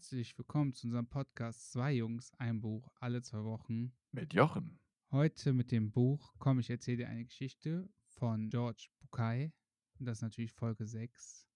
Herzlich 0.00 0.38
willkommen 0.38 0.72
zu 0.72 0.86
unserem 0.86 1.06
Podcast 1.06 1.72
Zwei 1.72 1.92
Jungs, 1.92 2.32
ein 2.38 2.62
Buch, 2.62 2.90
alle 3.00 3.20
zwei 3.20 3.44
Wochen. 3.44 3.92
Mit 4.12 4.32
Jochen. 4.32 4.80
Heute 5.10 5.52
mit 5.52 5.70
dem 5.70 5.92
Buch 5.92 6.32
Komm, 6.38 6.58
ich 6.58 6.70
erzähle 6.70 6.96
dir 6.96 7.08
eine 7.10 7.26
Geschichte 7.26 7.86
von 8.06 8.48
George 8.48 8.88
Bukai. 9.02 9.52
Und 9.98 10.06
das 10.06 10.16
ist 10.18 10.22
natürlich 10.22 10.54
Folge 10.54 10.86
6. 10.86 11.46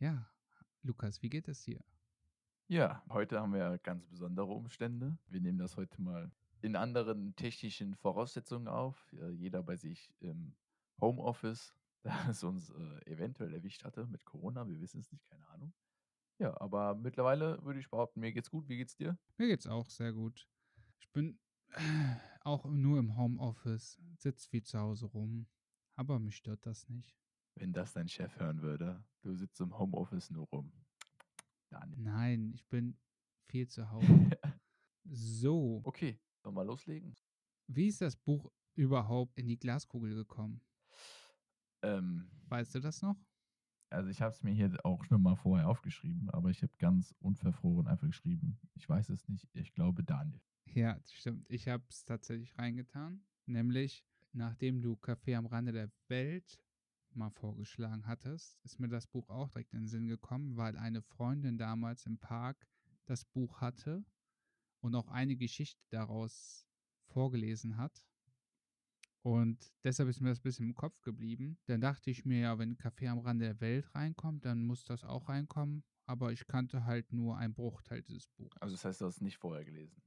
Ja, 0.00 0.28
Lukas, 0.82 1.22
wie 1.22 1.28
geht 1.28 1.46
es 1.46 1.62
dir? 1.62 1.80
Ja, 2.66 3.04
heute 3.08 3.40
haben 3.40 3.52
wir 3.52 3.78
ganz 3.78 4.04
besondere 4.06 4.50
Umstände. 4.50 5.16
Wir 5.28 5.40
nehmen 5.40 5.58
das 5.58 5.76
heute 5.76 6.02
mal 6.02 6.32
in 6.62 6.74
anderen 6.74 7.36
technischen 7.36 7.94
Voraussetzungen 7.94 8.66
auf. 8.66 9.14
Jeder 9.34 9.62
bei 9.62 9.76
sich 9.76 10.12
im 10.18 10.56
Homeoffice, 11.00 11.76
da 12.02 12.28
es 12.28 12.42
uns 12.42 12.70
äh, 12.70 13.12
eventuell 13.12 13.54
erwischt 13.54 13.84
hatte 13.84 14.04
mit 14.08 14.24
Corona. 14.24 14.66
Wir 14.66 14.80
wissen 14.80 14.98
es 14.98 15.12
nicht, 15.12 15.24
keine 15.28 15.48
Ahnung. 15.50 15.72
Ja, 16.42 16.60
aber 16.60 16.96
mittlerweile 16.96 17.62
würde 17.62 17.78
ich 17.78 17.88
behaupten, 17.88 18.18
mir 18.18 18.32
geht's 18.32 18.50
gut. 18.50 18.68
Wie 18.68 18.76
geht's 18.76 18.96
dir? 18.96 19.16
Mir 19.38 19.46
geht's 19.46 19.68
auch 19.68 19.88
sehr 19.88 20.12
gut. 20.12 20.48
Ich 20.98 21.08
bin 21.12 21.38
äh, 21.68 21.74
auch 22.40 22.64
nur 22.64 22.98
im 22.98 23.16
Homeoffice, 23.16 24.00
sitze 24.18 24.48
viel 24.48 24.64
zu 24.64 24.76
Hause 24.80 25.06
rum, 25.06 25.46
aber 25.94 26.18
mich 26.18 26.34
stört 26.36 26.66
das 26.66 26.88
nicht. 26.88 27.16
Wenn 27.54 27.72
das 27.72 27.92
dein 27.92 28.08
Chef 28.08 28.40
hören 28.40 28.60
würde, 28.60 29.04
du 29.22 29.34
sitzt 29.36 29.60
im 29.60 29.78
Homeoffice 29.78 30.30
nur 30.30 30.46
rum. 30.48 30.72
Daniel. 31.68 32.00
Nein, 32.02 32.52
ich 32.54 32.66
bin 32.68 32.98
viel 33.48 33.68
zu 33.68 33.88
Hause. 33.92 34.30
So, 35.04 35.80
Okay, 35.84 36.18
sollen 36.42 36.56
wir 36.56 36.64
loslegen? 36.64 37.14
wie 37.68 37.86
ist 37.86 38.00
das 38.00 38.16
Buch 38.16 38.50
überhaupt 38.74 39.38
in 39.38 39.46
die 39.46 39.58
Glaskugel 39.60 40.12
gekommen? 40.14 40.60
Ähm, 41.82 42.28
Weißt 42.48 42.74
du 42.74 42.80
das 42.80 43.00
noch? 43.00 43.16
Also 43.92 44.08
ich 44.10 44.20
habe 44.20 44.32
es 44.32 44.42
mir 44.42 44.52
hier 44.52 44.74
auch 44.84 45.04
schon 45.04 45.22
mal 45.22 45.36
vorher 45.36 45.68
aufgeschrieben, 45.68 46.30
aber 46.30 46.50
ich 46.50 46.62
habe 46.62 46.72
ganz 46.78 47.14
unverfroren 47.20 47.86
einfach 47.86 48.06
geschrieben. 48.06 48.58
Ich 48.74 48.88
weiß 48.88 49.10
es 49.10 49.28
nicht. 49.28 49.48
Ich 49.52 49.72
glaube 49.74 50.02
Daniel. 50.02 50.40
Ja, 50.66 50.98
stimmt. 51.10 51.46
Ich 51.50 51.68
habe 51.68 51.84
es 51.88 52.04
tatsächlich 52.04 52.56
reingetan. 52.58 53.22
Nämlich, 53.46 54.04
nachdem 54.32 54.80
du 54.80 54.94
Café 54.94 55.36
am 55.36 55.46
Rande 55.46 55.72
der 55.72 55.90
Welt 56.08 56.62
mal 57.14 57.30
vorgeschlagen 57.30 58.06
hattest, 58.06 58.58
ist 58.64 58.80
mir 58.80 58.88
das 58.88 59.06
Buch 59.06 59.28
auch 59.28 59.50
direkt 59.50 59.74
in 59.74 59.80
den 59.80 59.88
Sinn 59.88 60.06
gekommen, 60.06 60.56
weil 60.56 60.76
eine 60.76 61.02
Freundin 61.02 61.58
damals 61.58 62.06
im 62.06 62.18
Park 62.18 62.66
das 63.04 63.24
Buch 63.24 63.60
hatte 63.60 64.04
und 64.80 64.94
auch 64.94 65.08
eine 65.08 65.36
Geschichte 65.36 65.82
daraus 65.90 66.66
vorgelesen 67.08 67.76
hat. 67.76 68.06
Und 69.22 69.72
deshalb 69.84 70.08
ist 70.08 70.20
mir 70.20 70.30
das 70.30 70.40
ein 70.40 70.42
bisschen 70.42 70.66
im 70.66 70.74
Kopf 70.74 71.00
geblieben. 71.02 71.58
Dann 71.66 71.80
dachte 71.80 72.10
ich 72.10 72.24
mir, 72.24 72.40
ja, 72.40 72.58
wenn 72.58 72.76
Café 72.76 73.08
am 73.08 73.20
Rande 73.20 73.44
der 73.44 73.60
Welt 73.60 73.94
reinkommt, 73.94 74.44
dann 74.44 74.64
muss 74.64 74.84
das 74.84 75.04
auch 75.04 75.28
reinkommen. 75.28 75.84
Aber 76.06 76.32
ich 76.32 76.46
kannte 76.48 76.84
halt 76.84 77.12
nur 77.12 77.36
einen 77.36 77.54
Bruchteil 77.54 78.02
dieses 78.02 78.26
Buches. 78.26 78.60
Also 78.60 78.74
das 78.74 78.84
heißt, 78.84 79.00
du 79.00 79.06
hast 79.06 79.16
es 79.16 79.20
nicht 79.20 79.38
vorher 79.38 79.64
gelesen. 79.64 80.02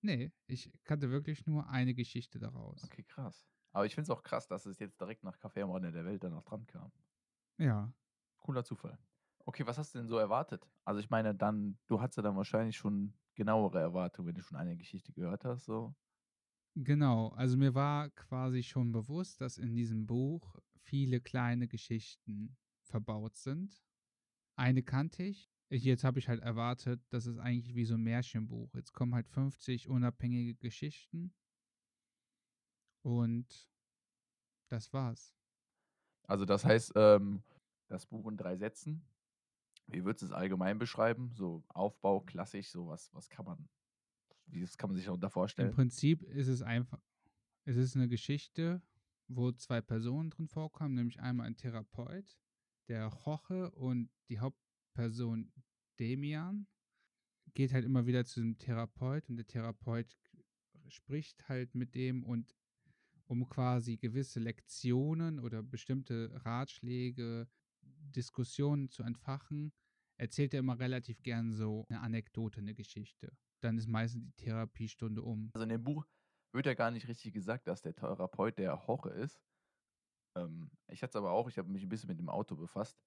Nee, 0.00 0.32
ich 0.46 0.72
kannte 0.84 1.10
wirklich 1.10 1.46
nur 1.46 1.68
eine 1.68 1.94
Geschichte 1.94 2.38
daraus. 2.38 2.82
Okay, 2.84 3.04
krass. 3.04 3.46
Aber 3.72 3.84
ich 3.86 3.94
finde 3.94 4.04
es 4.04 4.10
auch 4.10 4.22
krass, 4.22 4.46
dass 4.46 4.66
es 4.66 4.78
jetzt 4.78 5.00
direkt 5.00 5.24
nach 5.24 5.38
Café 5.38 5.62
am 5.62 5.70
Rande 5.70 5.92
der 5.92 6.04
Welt 6.04 6.22
dann 6.24 6.32
noch 6.32 6.44
dran 6.44 6.66
kam. 6.66 6.92
Ja. 7.58 7.92
Cooler 8.38 8.64
Zufall. 8.64 8.98
Okay, 9.46 9.66
was 9.66 9.76
hast 9.76 9.94
du 9.94 9.98
denn 9.98 10.08
so 10.08 10.16
erwartet? 10.16 10.66
Also 10.84 11.00
ich 11.00 11.10
meine, 11.10 11.34
dann, 11.34 11.78
du 11.86 12.00
hattest 12.00 12.16
ja 12.16 12.22
dann 12.22 12.36
wahrscheinlich 12.36 12.76
schon 12.76 13.14
genauere 13.34 13.80
Erwartungen, 13.80 14.28
wenn 14.28 14.34
du 14.34 14.42
schon 14.42 14.56
eine 14.56 14.76
Geschichte 14.76 15.12
gehört 15.12 15.44
hast, 15.44 15.64
so. 15.64 15.94
Genau, 16.76 17.28
also 17.28 17.56
mir 17.56 17.74
war 17.74 18.10
quasi 18.10 18.62
schon 18.64 18.90
bewusst, 18.90 19.40
dass 19.40 19.58
in 19.58 19.72
diesem 19.72 20.06
Buch 20.06 20.56
viele 20.82 21.20
kleine 21.20 21.68
Geschichten 21.68 22.56
verbaut 22.82 23.36
sind. 23.36 23.80
Eine 24.56 24.82
kannte 24.82 25.22
ich. 25.22 25.50
Jetzt 25.70 26.04
habe 26.04 26.18
ich 26.18 26.28
halt 26.28 26.40
erwartet, 26.42 27.00
das 27.10 27.26
ist 27.26 27.38
eigentlich 27.38 27.74
wie 27.74 27.84
so 27.84 27.94
ein 27.94 28.02
Märchenbuch. 28.02 28.74
Jetzt 28.74 28.92
kommen 28.92 29.14
halt 29.14 29.28
50 29.28 29.88
unabhängige 29.88 30.56
Geschichten. 30.56 31.32
Und 33.02 33.70
das 34.68 34.92
war's. 34.92 35.34
Also 36.26 36.44
das 36.44 36.64
heißt, 36.64 36.92
ähm, 36.96 37.42
das 37.88 38.06
Buch 38.06 38.28
in 38.28 38.36
drei 38.36 38.56
Sätzen. 38.56 39.06
Wie 39.86 40.04
würdest 40.04 40.22
du 40.22 40.26
es 40.26 40.32
allgemein 40.32 40.78
beschreiben? 40.78 41.32
So 41.34 41.62
Aufbau, 41.68 42.20
klassisch, 42.20 42.70
so 42.70 42.88
was, 42.88 43.12
was 43.14 43.28
kann 43.28 43.44
man, 43.44 43.68
das 44.46 44.76
kann 44.76 44.90
man 44.90 44.96
sich 44.96 45.06
darunter 45.06 45.26
Im 45.26 45.32
vorstellen? 45.32 45.72
Prinzip 45.72 46.22
ist 46.22 46.48
es 46.48 46.62
einfach, 46.62 47.00
es 47.64 47.76
ist 47.76 47.96
eine 47.96 48.08
Geschichte, 48.08 48.82
wo 49.28 49.52
zwei 49.52 49.80
Personen 49.80 50.30
drin 50.30 50.48
vorkommen, 50.48 50.94
nämlich 50.94 51.20
einmal 51.20 51.46
ein 51.46 51.56
Therapeut, 51.56 52.38
der 52.88 53.10
Jorge 53.24 53.70
und 53.70 54.10
die 54.28 54.38
Hauptperson 54.38 55.52
Demian 55.98 56.66
geht 57.54 57.72
halt 57.72 57.84
immer 57.84 58.06
wieder 58.06 58.24
zu 58.24 58.40
dem 58.40 58.58
Therapeut 58.58 59.28
und 59.28 59.36
der 59.36 59.46
Therapeut 59.46 60.16
spricht 60.88 61.48
halt 61.48 61.74
mit 61.74 61.94
dem 61.94 62.24
und 62.24 62.54
um 63.26 63.48
quasi 63.48 63.96
gewisse 63.96 64.40
Lektionen 64.40 65.40
oder 65.40 65.62
bestimmte 65.62 66.30
Ratschläge, 66.44 67.48
Diskussionen 67.82 68.90
zu 68.90 69.02
entfachen, 69.02 69.72
erzählt 70.16 70.52
er 70.54 70.60
immer 70.60 70.78
relativ 70.78 71.22
gern 71.22 71.52
so 71.52 71.86
eine 71.88 72.00
Anekdote, 72.00 72.60
eine 72.60 72.74
Geschichte. 72.74 73.36
Dann 73.64 73.78
ist 73.78 73.88
meistens 73.88 74.22
die 74.26 74.44
Therapiestunde 74.44 75.22
um. 75.22 75.50
Also 75.54 75.62
in 75.62 75.70
dem 75.70 75.82
Buch 75.82 76.06
wird 76.52 76.66
ja 76.66 76.74
gar 76.74 76.90
nicht 76.90 77.08
richtig 77.08 77.32
gesagt, 77.32 77.66
dass 77.66 77.80
der 77.80 77.94
Therapeut 77.94 78.58
der 78.58 78.78
Jorge 78.86 79.08
ist. 79.08 79.40
Ähm, 80.36 80.70
ich 80.88 81.02
hatte 81.02 81.12
es 81.12 81.16
aber 81.16 81.30
auch, 81.30 81.48
ich 81.48 81.56
habe 81.56 81.70
mich 81.70 81.82
ein 81.82 81.88
bisschen 81.88 82.08
mit 82.08 82.18
dem 82.18 82.28
Auto 82.28 82.56
befasst. 82.56 83.02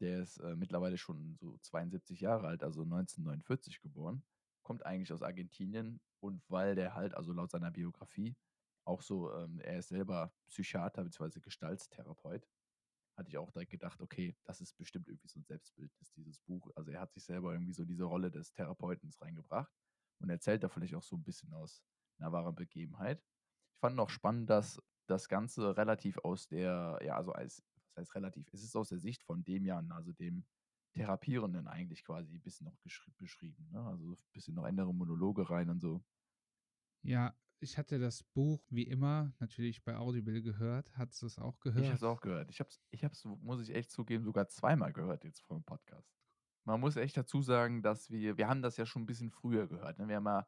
Der 0.00 0.20
ist 0.20 0.38
äh, 0.38 0.54
mittlerweile 0.54 0.96
schon 0.96 1.36
so 1.40 1.58
72 1.58 2.20
Jahre 2.20 2.46
alt, 2.46 2.62
also 2.62 2.82
1949 2.82 3.80
geboren. 3.80 4.22
Kommt 4.62 4.86
eigentlich 4.86 5.12
aus 5.12 5.22
Argentinien 5.22 6.00
und 6.20 6.40
weil 6.48 6.76
der 6.76 6.94
halt, 6.94 7.12
also 7.14 7.32
laut 7.32 7.50
seiner 7.50 7.72
Biografie, 7.72 8.36
auch 8.84 9.02
so, 9.02 9.34
ähm, 9.34 9.58
er 9.58 9.80
ist 9.80 9.88
selber 9.88 10.32
Psychiater 10.46 11.02
bzw. 11.02 11.40
Gestaltstherapeut, 11.40 12.46
hatte 13.16 13.28
ich 13.28 13.38
auch 13.38 13.50
direkt 13.50 13.72
gedacht, 13.72 14.00
okay, 14.00 14.36
das 14.44 14.60
ist 14.60 14.76
bestimmt 14.76 15.08
irgendwie 15.08 15.26
so 15.26 15.40
ein 15.40 15.44
Selbstbildnis, 15.44 16.12
dieses 16.12 16.38
Buch. 16.38 16.70
Also 16.76 16.92
er 16.92 17.00
hat 17.00 17.12
sich 17.12 17.24
selber 17.24 17.52
irgendwie 17.52 17.72
so 17.72 17.84
diese 17.84 18.04
Rolle 18.04 18.30
des 18.30 18.52
Therapeutens 18.52 19.20
reingebracht 19.20 19.72
und 20.20 20.30
erzählt 20.30 20.62
da 20.62 20.68
vielleicht 20.68 20.94
auch 20.94 21.02
so 21.02 21.16
ein 21.16 21.22
bisschen 21.22 21.52
aus 21.52 21.82
einer 22.18 22.32
wahren 22.32 22.54
Begebenheit. 22.54 23.22
Ich 23.74 23.80
fand 23.80 23.96
noch 23.96 24.10
spannend, 24.10 24.50
dass 24.50 24.80
das 25.06 25.28
Ganze 25.28 25.76
relativ 25.76 26.18
aus 26.18 26.48
der, 26.48 26.98
ja, 27.02 27.16
also 27.16 27.32
als, 27.32 27.62
was 27.94 27.96
heißt 27.96 28.14
relativ, 28.14 28.52
es 28.52 28.62
ist 28.62 28.76
aus 28.76 28.88
der 28.88 28.98
Sicht 28.98 29.22
von 29.22 29.44
Demian, 29.44 29.92
also 29.92 30.12
dem 30.12 30.44
Therapierenden 30.92 31.68
eigentlich 31.68 32.04
quasi 32.04 32.34
ein 32.34 32.40
bisschen 32.40 32.64
noch 32.66 32.76
beschrieben. 33.18 33.68
Ne? 33.70 33.84
Also 33.84 34.12
ein 34.12 34.16
bisschen 34.32 34.54
noch 34.54 34.64
andere 34.64 34.94
Monologe 34.94 35.48
rein 35.48 35.68
und 35.68 35.80
so. 35.80 36.02
Ja, 37.02 37.36
ich 37.60 37.78
hatte 37.78 37.98
das 37.98 38.22
Buch 38.22 38.66
wie 38.70 38.82
immer 38.82 39.32
natürlich 39.38 39.84
bei 39.84 39.96
Audible 39.96 40.42
gehört. 40.42 40.90
Hattest 40.96 41.22
du 41.22 41.26
es 41.26 41.38
auch 41.38 41.60
gehört? 41.60 41.82
Ich 41.82 41.88
habe 41.88 41.96
es 41.96 42.02
auch 42.02 42.20
gehört. 42.20 42.50
Ich 42.50 42.60
habe 42.60 42.70
es, 42.70 42.80
ich 42.90 43.04
hab's, 43.04 43.24
muss 43.24 43.60
ich 43.60 43.74
echt 43.74 43.90
zugeben, 43.90 44.24
sogar 44.24 44.48
zweimal 44.48 44.92
gehört 44.92 45.24
jetzt 45.24 45.40
vom 45.42 45.62
Podcast. 45.64 46.15
Man 46.66 46.80
muss 46.80 46.96
echt 46.96 47.16
dazu 47.16 47.42
sagen, 47.42 47.82
dass 47.82 48.10
wir, 48.10 48.36
wir 48.36 48.48
haben 48.48 48.60
das 48.60 48.76
ja 48.76 48.86
schon 48.86 49.02
ein 49.02 49.06
bisschen 49.06 49.30
früher 49.30 49.68
gehört. 49.68 49.98
Ne? 49.98 50.08
Wir 50.08 50.16
haben 50.16 50.26
ja 50.26 50.46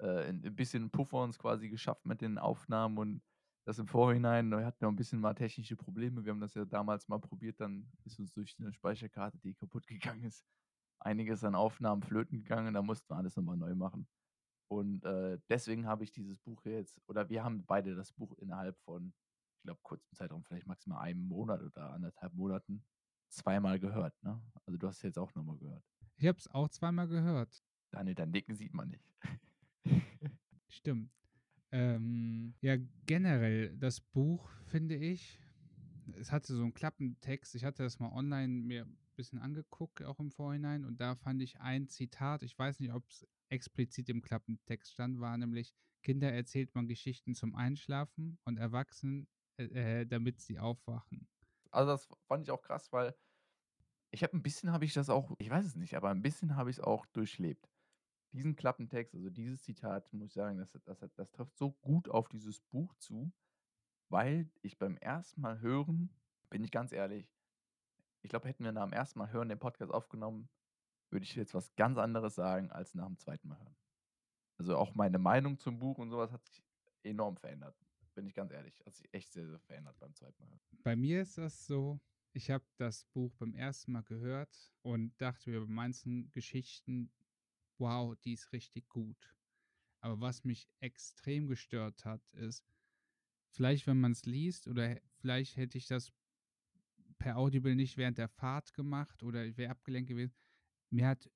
äh, 0.00 0.28
ein 0.28 0.56
bisschen 0.56 0.90
Puffer 0.90 1.22
uns 1.22 1.38
quasi 1.38 1.68
geschafft 1.68 2.04
mit 2.04 2.20
den 2.20 2.38
Aufnahmen 2.38 2.98
und 2.98 3.22
das 3.64 3.78
im 3.78 3.86
Vorhinein. 3.86 4.50
Wir 4.50 4.66
hatten 4.66 4.82
ja 4.82 4.88
ein 4.88 4.96
bisschen 4.96 5.20
mal 5.20 5.34
technische 5.34 5.76
Probleme. 5.76 6.24
Wir 6.24 6.32
haben 6.32 6.40
das 6.40 6.54
ja 6.54 6.64
damals 6.64 7.06
mal 7.08 7.20
probiert, 7.20 7.60
dann 7.60 7.88
ist 8.04 8.18
uns 8.18 8.32
durch 8.32 8.56
eine 8.58 8.72
Speicherkarte, 8.72 9.38
die 9.38 9.54
kaputt 9.54 9.86
gegangen 9.86 10.24
ist, 10.24 10.44
einiges 10.98 11.44
an 11.44 11.54
Aufnahmen 11.54 12.02
flöten 12.02 12.42
gegangen. 12.42 12.74
Da 12.74 12.82
mussten 12.82 13.08
wir 13.08 13.16
alles 13.16 13.36
nochmal 13.36 13.56
neu 13.56 13.74
machen. 13.74 14.08
Und 14.68 15.04
äh, 15.04 15.38
deswegen 15.48 15.86
habe 15.86 16.04
ich 16.04 16.12
dieses 16.12 16.38
Buch 16.38 16.64
jetzt, 16.64 17.00
oder 17.06 17.28
wir 17.28 17.44
haben 17.44 17.64
beide 17.64 17.94
das 17.94 18.12
Buch 18.12 18.36
innerhalb 18.38 18.78
von, 18.80 19.12
ich 19.56 19.62
glaube, 19.62 19.80
kurzem 19.82 20.14
Zeitraum, 20.14 20.44
vielleicht 20.44 20.66
maximal 20.66 21.00
einem 21.00 21.26
Monat 21.26 21.60
oder 21.62 21.92
anderthalb 21.92 22.34
Monaten, 22.34 22.84
zweimal 23.30 23.78
gehört. 23.78 24.14
Ne? 24.22 24.40
Also 24.66 24.78
du 24.78 24.86
hast 24.86 24.96
es 24.98 25.02
jetzt 25.02 25.18
auch 25.18 25.34
nochmal 25.34 25.56
gehört. 25.58 25.84
Ich 26.16 26.26
habe 26.26 26.38
es 26.38 26.48
auch 26.48 26.68
zweimal 26.68 27.08
gehört. 27.08 27.62
Daniel, 27.90 28.14
dein 28.14 28.30
Nicken 28.30 28.54
sieht 28.54 28.74
man 28.74 28.88
nicht. 28.88 29.04
Stimmt. 30.68 31.10
Ähm, 31.72 32.54
ja, 32.60 32.76
generell, 33.06 33.76
das 33.76 34.00
Buch 34.00 34.50
finde 34.66 34.96
ich, 34.96 35.40
es 36.16 36.32
hatte 36.32 36.54
so 36.54 36.62
einen 36.62 36.74
Klappentext. 36.74 37.54
Ich 37.54 37.64
hatte 37.64 37.82
das 37.82 37.98
mal 37.98 38.12
online 38.12 38.62
mir 38.62 38.84
ein 38.84 38.98
bisschen 39.16 39.38
angeguckt, 39.38 40.02
auch 40.02 40.18
im 40.18 40.30
Vorhinein. 40.30 40.84
Und 40.84 41.00
da 41.00 41.14
fand 41.16 41.42
ich 41.42 41.60
ein 41.60 41.88
Zitat, 41.88 42.42
ich 42.42 42.58
weiß 42.58 42.80
nicht, 42.80 42.92
ob 42.92 43.08
es 43.08 43.26
explizit 43.48 44.08
im 44.08 44.22
Klappentext 44.22 44.92
stand, 44.92 45.20
war 45.20 45.36
nämlich, 45.36 45.74
Kinder 46.02 46.32
erzählt 46.32 46.74
man 46.74 46.88
Geschichten 46.88 47.34
zum 47.34 47.54
Einschlafen 47.54 48.38
und 48.44 48.56
Erwachsenen, 48.56 49.28
äh, 49.58 50.00
äh, 50.00 50.06
damit 50.06 50.40
sie 50.40 50.58
aufwachen. 50.58 51.28
Also 51.70 51.92
das 51.92 52.08
fand 52.26 52.42
ich 52.42 52.50
auch 52.50 52.62
krass, 52.62 52.92
weil 52.92 53.14
ich 54.10 54.22
habe 54.22 54.36
ein 54.36 54.42
bisschen, 54.42 54.72
habe 54.72 54.84
ich 54.84 54.92
das 54.92 55.08
auch, 55.08 55.30
ich 55.38 55.50
weiß 55.50 55.64
es 55.64 55.76
nicht, 55.76 55.94
aber 55.94 56.10
ein 56.10 56.22
bisschen 56.22 56.56
habe 56.56 56.70
ich 56.70 56.78
es 56.78 56.82
auch 56.82 57.06
durchlebt. 57.06 57.70
Diesen 58.32 58.56
Klappentext, 58.56 59.14
also 59.14 59.30
dieses 59.30 59.62
Zitat, 59.62 60.12
muss 60.12 60.28
ich 60.28 60.32
sagen, 60.34 60.58
das, 60.58 60.70
das, 60.84 60.98
das 61.14 61.30
trifft 61.30 61.56
so 61.56 61.72
gut 61.80 62.08
auf 62.08 62.28
dieses 62.28 62.60
Buch 62.60 62.94
zu, 62.94 63.32
weil 64.08 64.50
ich 64.62 64.78
beim 64.78 64.96
ersten 64.98 65.40
Mal 65.40 65.60
hören, 65.60 66.10
bin 66.48 66.64
ich 66.64 66.70
ganz 66.70 66.92
ehrlich, 66.92 67.32
ich 68.22 68.30
glaube, 68.30 68.48
hätten 68.48 68.64
wir 68.64 68.72
nach 68.72 68.84
dem 68.84 68.92
ersten 68.92 69.18
Mal 69.18 69.32
hören 69.32 69.48
den 69.48 69.58
Podcast 69.58 69.92
aufgenommen, 69.92 70.48
würde 71.10 71.24
ich 71.24 71.34
jetzt 71.34 71.54
was 71.54 71.74
ganz 71.76 71.98
anderes 71.98 72.34
sagen 72.34 72.70
als 72.70 72.94
nach 72.94 73.06
dem 73.06 73.18
zweiten 73.18 73.48
Mal 73.48 73.58
hören. 73.58 73.76
Also 74.58 74.76
auch 74.76 74.94
meine 74.94 75.18
Meinung 75.18 75.58
zum 75.58 75.78
Buch 75.78 75.98
und 75.98 76.10
sowas 76.10 76.30
hat 76.32 76.44
sich 76.44 76.62
enorm 77.02 77.36
verändert. 77.36 77.76
Bin 78.20 78.28
ich 78.28 78.34
ganz 78.34 78.52
ehrlich. 78.52 78.82
Hat 78.84 78.94
sich 78.94 79.08
echt 79.14 79.32
sehr, 79.32 79.48
sehr 79.48 79.58
verändert 79.60 79.98
beim 79.98 80.14
zweiten 80.14 80.44
Mal. 80.44 80.60
Bei 80.82 80.94
mir 80.94 81.22
ist 81.22 81.38
das 81.38 81.66
so, 81.66 81.98
ich 82.34 82.50
habe 82.50 82.66
das 82.76 83.06
Buch 83.06 83.34
beim 83.36 83.54
ersten 83.54 83.92
Mal 83.92 84.02
gehört 84.02 84.70
und 84.82 85.18
dachte 85.22 85.48
mir 85.48 85.60
bei 85.60 85.72
manchen 85.72 86.30
Geschichten, 86.30 87.10
wow, 87.78 88.14
die 88.16 88.34
ist 88.34 88.52
richtig 88.52 88.90
gut. 88.90 89.34
Aber 90.00 90.20
was 90.20 90.44
mich 90.44 90.68
extrem 90.80 91.46
gestört 91.46 92.04
hat, 92.04 92.20
ist, 92.34 92.62
vielleicht 93.52 93.86
wenn 93.86 93.98
man 93.98 94.12
es 94.12 94.26
liest 94.26 94.68
oder 94.68 95.00
vielleicht 95.20 95.56
hätte 95.56 95.78
ich 95.78 95.86
das 95.86 96.12
per 97.18 97.38
Audible 97.38 97.74
nicht 97.74 97.96
während 97.96 98.18
der 98.18 98.28
Fahrt 98.28 98.74
gemacht 98.74 99.22
oder 99.22 99.46
ich 99.46 99.56
wäre 99.56 99.70
abgelenkt 99.70 100.10
gewesen. 100.10 100.34
Mir 100.90 101.08
hat 101.08 101.30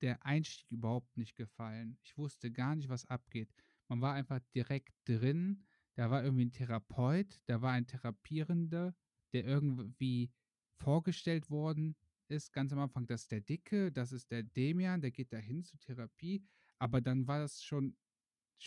der 0.00 0.24
Einstieg 0.24 0.70
überhaupt 0.70 1.14
nicht 1.18 1.36
gefallen. 1.36 1.98
Ich 2.00 2.16
wusste 2.16 2.50
gar 2.50 2.74
nicht, 2.74 2.88
was 2.88 3.04
abgeht. 3.04 3.52
Man 3.88 4.00
war 4.00 4.14
einfach 4.14 4.40
direkt 4.54 4.94
drin. 5.04 5.66
Da 5.96 6.10
war 6.10 6.22
irgendwie 6.22 6.44
ein 6.44 6.52
Therapeut, 6.52 7.40
da 7.46 7.62
war 7.62 7.72
ein 7.72 7.86
Therapierender, 7.86 8.94
der 9.32 9.44
irgendwie 9.44 10.30
vorgestellt 10.78 11.50
worden 11.50 11.96
ist. 12.28 12.52
Ganz 12.52 12.72
am 12.72 12.78
Anfang, 12.80 13.06
das 13.06 13.22
ist 13.22 13.32
der 13.32 13.40
Dicke, 13.40 13.90
das 13.90 14.12
ist 14.12 14.30
der 14.30 14.42
Demian, 14.42 15.00
der 15.00 15.10
geht 15.10 15.32
dahin 15.32 15.64
zur 15.64 15.80
Therapie. 15.80 16.44
Aber 16.78 17.00
dann 17.00 17.26
war 17.26 17.40
das 17.40 17.62
schon, 17.62 17.96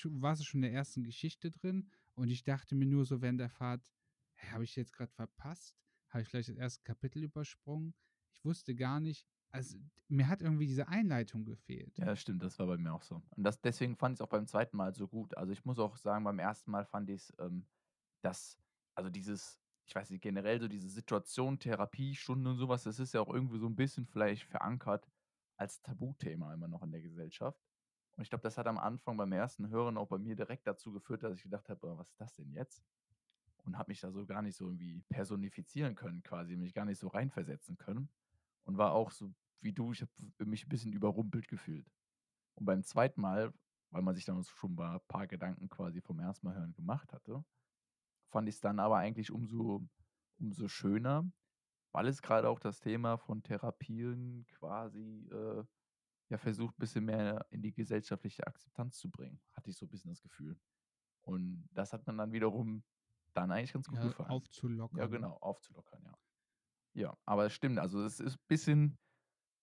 war 0.05 0.33
es 0.33 0.43
schon 0.43 0.63
in 0.63 0.71
der 0.71 0.73
ersten 0.73 1.03
Geschichte 1.03 1.51
drin. 1.51 1.89
Und 2.15 2.29
ich 2.29 2.43
dachte 2.43 2.75
mir 2.75 2.87
nur 2.87 3.05
so 3.05 3.21
während 3.21 3.39
der 3.39 3.49
Fahrt, 3.49 3.91
habe 4.51 4.63
ich 4.63 4.75
jetzt 4.75 4.93
gerade 4.93 5.11
verpasst? 5.11 5.75
Habe 6.09 6.23
ich 6.23 6.27
vielleicht 6.27 6.49
das 6.49 6.57
erste 6.57 6.83
Kapitel 6.83 7.23
übersprungen? 7.23 7.93
Ich 8.33 8.43
wusste 8.43 8.75
gar 8.75 8.99
nicht, 8.99 9.27
also 9.51 9.77
mir 10.07 10.27
hat 10.27 10.41
irgendwie 10.41 10.65
diese 10.65 10.87
Einleitung 10.87 11.45
gefehlt. 11.45 11.97
Ja, 11.97 12.15
stimmt, 12.15 12.43
das 12.43 12.57
war 12.59 12.67
bei 12.67 12.77
mir 12.77 12.93
auch 12.93 13.03
so. 13.03 13.21
Und 13.35 13.43
das, 13.43 13.61
deswegen 13.61 13.95
fand 13.95 14.13
ich 14.13 14.17
es 14.19 14.21
auch 14.21 14.29
beim 14.29 14.47
zweiten 14.47 14.75
Mal 14.75 14.93
so 14.93 15.07
gut. 15.07 15.37
Also 15.37 15.53
ich 15.53 15.65
muss 15.65 15.79
auch 15.79 15.95
sagen, 15.97 16.23
beim 16.23 16.39
ersten 16.39 16.71
Mal 16.71 16.85
fand 16.85 17.09
ich 17.09 17.17
es, 17.17 17.33
ähm, 17.39 17.65
dass, 18.21 18.57
also 18.95 19.09
dieses, 19.09 19.59
ich 19.85 19.95
weiß 19.95 20.09
nicht, 20.09 20.21
generell 20.21 20.59
so 20.59 20.67
diese 20.67 20.89
Situation, 20.89 21.59
Therapiestunde 21.59 22.49
und 22.49 22.57
sowas, 22.57 22.83
das 22.83 22.99
ist 22.99 23.13
ja 23.13 23.21
auch 23.21 23.33
irgendwie 23.33 23.59
so 23.59 23.67
ein 23.67 23.75
bisschen 23.75 24.05
vielleicht 24.05 24.43
verankert 24.43 25.07
als 25.57 25.81
Tabuthema 25.81 26.53
immer 26.53 26.67
noch 26.67 26.83
in 26.83 26.91
der 26.91 27.01
Gesellschaft. 27.01 27.59
Und 28.15 28.23
ich 28.23 28.29
glaube, 28.29 28.41
das 28.41 28.57
hat 28.57 28.67
am 28.67 28.77
Anfang 28.77 29.15
beim 29.15 29.31
ersten 29.31 29.69
Hören 29.69 29.97
auch 29.97 30.07
bei 30.07 30.17
mir 30.17 30.35
direkt 30.35 30.67
dazu 30.67 30.91
geführt, 30.91 31.23
dass 31.23 31.35
ich 31.35 31.43
gedacht 31.43 31.69
habe, 31.69 31.97
was 31.97 32.09
ist 32.09 32.19
das 32.19 32.35
denn 32.35 32.51
jetzt? 32.51 32.83
Und 33.63 33.77
habe 33.77 33.91
mich 33.91 34.01
da 34.01 34.11
so 34.11 34.25
gar 34.25 34.41
nicht 34.41 34.55
so 34.55 34.65
irgendwie 34.65 35.01
personifizieren 35.09 35.95
können, 35.95 36.23
quasi, 36.23 36.55
mich 36.55 36.73
gar 36.73 36.85
nicht 36.85 36.99
so 36.99 37.07
reinversetzen 37.07 37.77
können. 37.77 38.09
Und 38.69 38.77
war 38.77 38.93
auch 38.93 39.09
so 39.09 39.33
wie 39.61 39.73
du, 39.73 39.91
ich 39.93 40.01
habe 40.03 40.11
mich 40.45 40.63
ein 40.63 40.69
bisschen 40.69 40.93
überrumpelt 40.93 41.47
gefühlt. 41.47 41.91
Und 42.53 42.65
beim 42.67 42.83
zweiten 42.83 43.19
Mal, 43.19 43.51
weil 43.89 44.03
man 44.03 44.13
sich 44.13 44.25
dann 44.25 44.43
schon 44.43 44.75
mal 44.75 44.97
ein 44.97 45.07
paar 45.07 45.25
Gedanken 45.25 45.69
quasi 45.69 46.01
vom 46.01 46.19
ersten 46.19 46.45
Mal 46.45 46.55
hören 46.55 46.73
gemacht 46.73 47.11
hatte, 47.11 47.43
fand 48.29 48.47
ich 48.47 48.55
es 48.55 48.61
dann 48.61 48.79
aber 48.79 48.97
eigentlich 48.97 49.31
umso, 49.31 49.89
umso 50.39 50.67
schöner, 50.67 51.31
weil 51.93 52.05
es 52.07 52.21
gerade 52.21 52.47
auch 52.47 52.59
das 52.59 52.79
Thema 52.79 53.17
von 53.17 53.41
Therapien 53.41 54.45
quasi 54.51 55.27
äh, 55.31 55.63
ja 56.29 56.37
versucht, 56.37 56.75
ein 56.75 56.79
bisschen 56.79 57.05
mehr 57.05 57.47
in 57.49 57.63
die 57.63 57.73
gesellschaftliche 57.73 58.45
Akzeptanz 58.45 58.99
zu 58.99 59.09
bringen. 59.09 59.41
Hatte 59.53 59.71
ich 59.71 59.77
so 59.77 59.87
ein 59.87 59.89
bisschen 59.89 60.11
das 60.11 60.21
Gefühl. 60.21 60.59
Und 61.21 61.67
das 61.73 61.91
hat 61.91 62.05
man 62.05 62.19
dann 62.19 62.31
wiederum 62.33 62.83
dann 63.33 63.49
eigentlich 63.49 63.73
ganz 63.73 63.87
gut 63.87 63.97
Ja, 63.97 64.07
gefallen. 64.09 64.29
Ja, 64.29 64.35
aufzulockern. 64.35 65.11
genau, 65.11 65.37
aufzulockern, 65.37 66.03
ja. 66.03 66.13
Ja, 66.93 67.17
aber 67.25 67.45
es 67.45 67.53
stimmt, 67.53 67.79
also 67.79 68.03
es 68.03 68.19
ist 68.19 68.35
ein 68.35 68.47
bisschen 68.47 68.97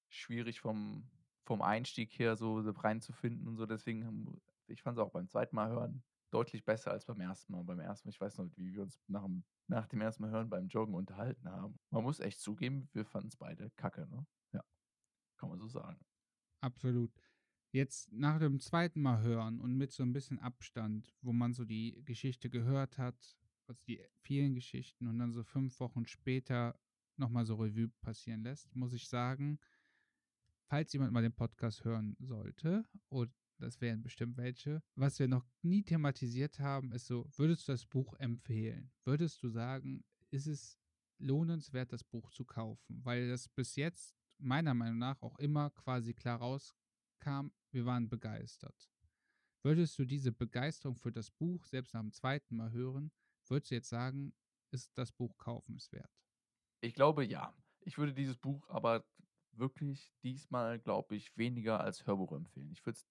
schwierig 0.09 0.61
vom, 0.61 1.11
vom 1.45 1.63
Einstieg 1.63 2.19
her 2.19 2.37
so 2.37 2.59
reinzufinden 2.61 3.49
und 3.49 3.57
so. 3.57 3.67
Deswegen, 3.67 4.41
ich 4.69 4.83
fand 4.83 4.99
es 4.99 5.05
auch 5.05 5.11
beim 5.11 5.29
zweiten 5.29 5.57
Mal 5.57 5.69
hören 5.69 6.03
deutlich 6.31 6.65
besser 6.65 6.91
als 6.91 7.05
beim 7.05 7.21
ersten 7.21 7.53
Mal. 7.53 7.65
Beim 7.65 7.81
ersten 7.81 8.09
Mal, 8.09 8.11
ich 8.11 8.21
weiß 8.21 8.39
noch, 8.39 8.51
wie 8.57 8.73
wir 8.73 8.83
uns 8.83 9.01
nach 9.07 9.23
dem, 9.23 9.45
nach 9.69 9.87
dem 9.87 10.01
ersten 10.01 10.23
Mal 10.23 10.31
hören 10.31 10.51
beim 10.51 10.69
Joggen 10.69 10.95
unterhalten 10.95 11.49
haben. 11.49 11.79
Man 11.91 12.03
muss 12.03 12.21
echt 12.21 12.41
zugeben, 12.41 12.89
wir 12.93 13.05
fanden 13.05 13.29
es 13.29 13.37
beide 13.37 13.71
kacke, 13.77 14.07
ne? 14.09 14.27
Ja, 14.53 14.63
kann 15.37 15.49
man 15.49 15.59
so 15.59 15.67
sagen. 15.67 15.99
Absolut. 16.61 17.13
Jetzt 17.73 18.13
nach 18.13 18.39
dem 18.39 18.61
zweiten 18.61 19.03
Mal 19.03 19.23
hören 19.23 19.61
und 19.61 19.77
mit 19.77 19.93
so 19.93 20.03
ein 20.03 20.13
bisschen 20.13 20.39
Abstand, 20.39 21.15
wo 21.21 21.33
man 21.33 21.53
so 21.53 21.65
die 21.65 22.03
Geschichte 22.05 22.49
gehört 22.49 22.97
hat, 22.99 23.37
also 23.67 23.83
die 23.87 24.03
vielen 24.21 24.55
Geschichten 24.55 25.07
und 25.07 25.19
dann 25.19 25.33
so 25.33 25.43
fünf 25.43 25.79
Wochen 25.81 26.07
später 26.07 26.79
nochmal 27.19 27.47
so 27.47 27.57
Revue 27.57 27.89
passieren 28.01 28.43
lässt, 28.43 28.75
muss 28.75 28.93
ich 28.93 29.09
sagen, 29.09 29.59
falls 30.69 30.93
jemand 30.93 31.13
mal 31.13 31.23
den 31.23 31.33
Podcast 31.33 31.85
hören 31.85 32.17
sollte, 32.19 32.85
und 33.09 33.33
das 33.59 33.81
wären 33.81 34.03
bestimmt 34.03 34.37
welche, 34.37 34.83
was 34.95 35.19
wir 35.19 35.29
noch 35.29 35.47
nie 35.63 35.83
thematisiert 35.83 36.59
haben, 36.59 36.93
ist 36.93 37.07
so, 37.07 37.29
würdest 37.37 37.67
du 37.67 37.73
das 37.73 37.87
Buch 37.87 38.15
empfehlen? 38.19 38.93
Würdest 39.05 39.43
du 39.43 39.49
sagen, 39.49 40.05
ist 40.31 40.47
es 40.47 40.79
lohnenswert, 41.19 41.93
das 41.93 42.05
Buch 42.05 42.31
zu 42.31 42.45
kaufen? 42.45 43.05
Weil 43.05 43.29
das 43.29 43.49
bis 43.49 43.77
jetzt 43.77 44.15
meiner 44.39 44.75
Meinung 44.75 44.99
nach 44.99 45.23
auch 45.23 45.39
immer 45.39 45.71
quasi 45.71 46.13
klar 46.13 46.39
rauskam, 46.39 47.49
wir 47.71 47.87
waren 47.87 48.09
begeistert. 48.09 48.91
Würdest 49.63 49.99
du 49.99 50.05
diese 50.05 50.33
Begeisterung 50.33 50.97
für 50.97 51.11
das 51.11 51.31
Buch 51.31 51.65
selbst 51.65 51.95
nach 51.95 52.03
dem 52.03 52.13
zweiten 52.13 52.57
Mal 52.57 52.73
hören, 52.73 53.11
würdest 53.49 53.71
du 53.71 53.75
jetzt 53.77 53.89
sagen, 53.89 54.35
ist 54.71 54.97
das 54.99 55.13
Buch 55.13 55.37
kaufenswert? 55.39 56.11
Ich 56.87 56.95
glaube 56.95 57.25
ja. 57.25 57.53
Ich 57.81 57.99
würde 57.99 58.15
dieses 58.15 58.37
Buch 58.37 58.69
aber 58.69 59.05
wirklich 59.53 60.13
diesmal, 60.23 60.79
glaube 60.79 61.17
ich, 61.17 61.37
weniger 61.37 61.81
als 61.81 62.07
Hörbuch 62.07 62.33
empfehlen. 62.33 62.71
Ich 62.71 62.85
würde 62.87 62.97
es 62.97 63.07